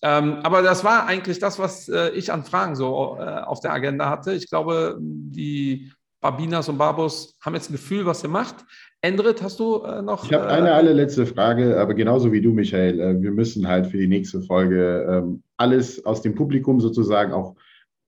[0.02, 4.34] Ähm, aber das war eigentlich das, was ich an Fragen so auf der Agenda hatte.
[4.34, 5.90] Ich glaube, die
[6.24, 8.64] Babinas und Babos haben jetzt ein Gefühl, was ihr macht.
[9.02, 10.24] Endrit, hast du äh, noch?
[10.24, 12.98] Ich habe eine äh, allerletzte Frage, aber genauso wie du, Michael.
[12.98, 17.54] Äh, wir müssen halt für die nächste Folge ähm, alles aus dem Publikum sozusagen auch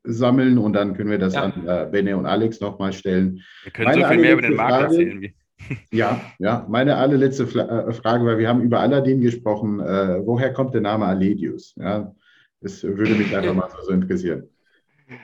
[0.05, 1.43] sammeln und dann können wir das ja.
[1.43, 3.43] an äh, Benne und Alex nochmal stellen.
[3.65, 5.21] Wir können meine so viel mehr über den Markt Frage, erzählen.
[5.21, 5.35] Wie.
[5.93, 9.81] Ja, ja, meine allerletzte äh, Frage, weil wir haben über Aladdin gesprochen.
[9.81, 11.75] Äh, woher kommt der Name Aledius?
[11.77, 12.15] Ja,
[12.63, 14.49] das würde mich einfach mal so interessieren.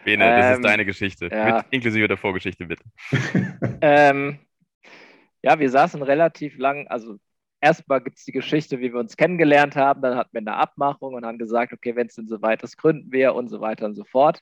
[0.05, 1.57] Bene, ähm, das ist deine Geschichte, ja.
[1.57, 2.85] mit, inklusive der Vorgeschichte, bitte.
[3.80, 4.39] ähm,
[5.43, 7.18] ja, wir saßen relativ lang, also
[7.61, 11.14] erstmal gibt es die Geschichte, wie wir uns kennengelernt haben, dann hatten wir eine Abmachung
[11.14, 13.87] und haben gesagt, okay, wenn es denn so weit ist, gründen wir und so weiter
[13.87, 14.41] und so fort.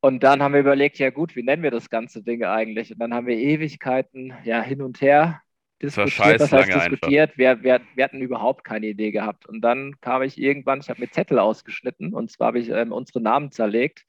[0.00, 2.92] Und dann haben wir überlegt, ja gut, wie nennen wir das ganze Ding eigentlich?
[2.92, 5.42] Und dann haben wir Ewigkeiten ja hin und her
[5.82, 7.36] diskutiert, das heißt diskutiert.
[7.36, 9.46] Wir, wir, wir, hatten überhaupt keine Idee gehabt.
[9.46, 12.92] Und dann kam ich irgendwann, ich habe mir Zettel ausgeschnitten und zwar habe ich ähm,
[12.92, 14.06] unsere Namen zerlegt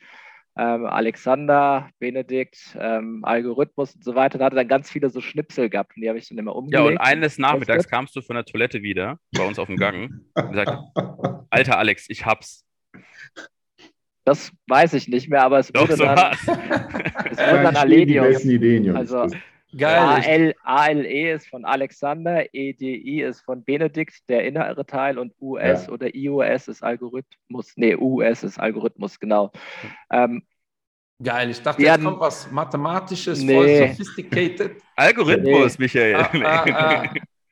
[0.58, 4.40] ähm, Alexander, Benedikt, ähm, Algorithmus und so weiter.
[4.40, 6.84] Da hatte dann ganz viele so Schnipsel gehabt und die habe ich dann immer umgelegt.
[6.84, 10.10] Ja, und eines Nachmittags kamst du von der Toilette wieder bei uns auf dem Gang
[10.34, 10.72] und gesagt,
[11.52, 12.66] alter Alex, ich hab's.
[14.26, 17.76] Das weiß ich nicht mehr, aber es Doch, wurde so dann, es wurde dann
[18.84, 18.98] Jungs.
[18.98, 19.28] Also,
[19.76, 20.56] Geil.
[20.64, 25.92] ALE ist von Alexander, EDI ist von Benedikt, der innere Teil, und US ja.
[25.92, 27.74] oder IOS ist Algorithmus.
[27.76, 29.52] Nee, US ist Algorithmus, genau.
[30.10, 30.44] Ähm,
[31.22, 33.56] Geil, ich dachte, jetzt kommt was Mathematisches, nee.
[33.56, 34.82] voll sophisticated.
[34.96, 35.86] Algorithmus, nee.
[35.86, 36.16] Michael.
[36.16, 37.04] Ah, ah,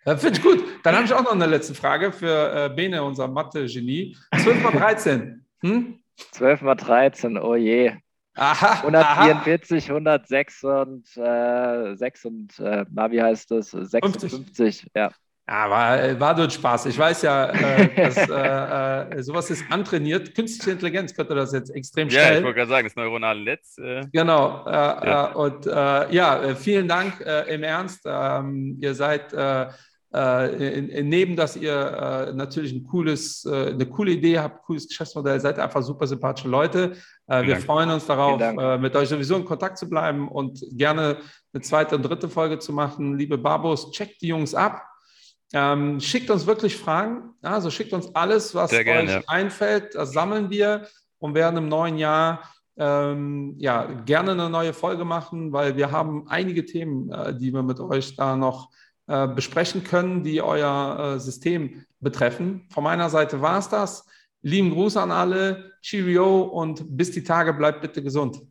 [0.05, 0.18] ah.
[0.18, 0.63] Finde ich gut.
[0.84, 4.16] Dann habe ich auch noch eine letzte Frage für äh, Bene, unser Mathe-Genie.
[4.39, 5.45] 12 mal 13.
[5.61, 5.99] Hm?
[6.32, 7.93] 12 mal 13, oh je.
[8.36, 9.96] Aha, 144, aha.
[9.96, 13.72] 106 und, äh, 6 und äh, na, wie heißt das?
[13.72, 14.88] 56, 50.
[14.96, 15.12] ja.
[15.48, 16.88] Ja, war, war dort Spaß.
[16.88, 20.34] Ich weiß ja, äh, dass äh, äh, sowas ist antrainiert.
[20.34, 22.24] Künstliche Intelligenz könnte das jetzt extrem schnell.
[22.24, 23.78] Ja, ich wollte gerade sagen, das neuronale Netz.
[23.78, 24.06] Äh.
[24.12, 24.66] Genau.
[24.66, 25.32] Äh, ja.
[25.32, 28.02] Äh, und ja, vielen Dank im Ernst.
[28.06, 29.34] Ähm, ihr seid
[30.16, 35.41] äh, neben, dass ihr äh, natürlich ein cooles, äh, eine coole Idee habt, cooles Geschäftsmodell,
[35.41, 36.93] seid einfach super sympathische Leute.
[37.28, 37.66] Äh, wir Dank.
[37.66, 41.18] freuen uns darauf, äh, mit euch sowieso in Kontakt zu bleiben und gerne
[41.53, 43.18] eine zweite und dritte Folge zu machen.
[43.18, 44.88] Liebe Babos, checkt die Jungs ab.
[45.53, 47.34] Ähm, schickt uns wirklich Fragen.
[47.41, 49.22] Also schickt uns alles, was gern, euch ja.
[49.28, 49.95] einfällt.
[49.95, 50.88] Das sammeln wir
[51.20, 52.41] und werden im neuen Jahr
[52.78, 57.80] ähm, ja, gerne eine neue Folge machen, weil wir haben einige Themen, die wir mit
[57.80, 58.85] euch da noch äh,
[59.28, 62.68] besprechen können, die euer äh, System betreffen.
[62.72, 64.06] Von meiner Seite war es das.
[64.41, 68.41] Lieben Gruß an alle, Cheerio und bis die Tage, bleibt bitte gesund.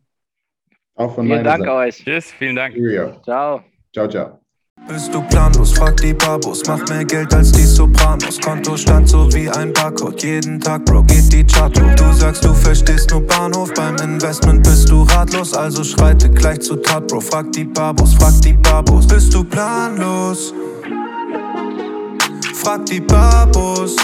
[0.95, 1.73] Auch von vielen Dank Seite.
[1.73, 1.97] euch.
[1.97, 2.75] Tschüss, vielen Dank.
[2.75, 3.21] Cheerio.
[3.23, 3.63] Ciao.
[3.93, 4.44] Ciao, ciao.
[4.87, 8.39] Bist du planlos, frag die Babos, mach mehr Geld als die Sopranos.
[8.39, 11.95] Kontostand so wie ein Barcode, jeden Tag, Bro, geht die Chart hoch.
[11.95, 16.75] Du sagst, du verstehst nur Bahnhof, beim Investment bist du ratlos, also schreite gleich zu
[16.75, 17.19] Tat, Bro.
[17.21, 20.53] Frag die Babos, frag die Babos, bist du planlos?
[22.53, 23.95] Frag die Babos.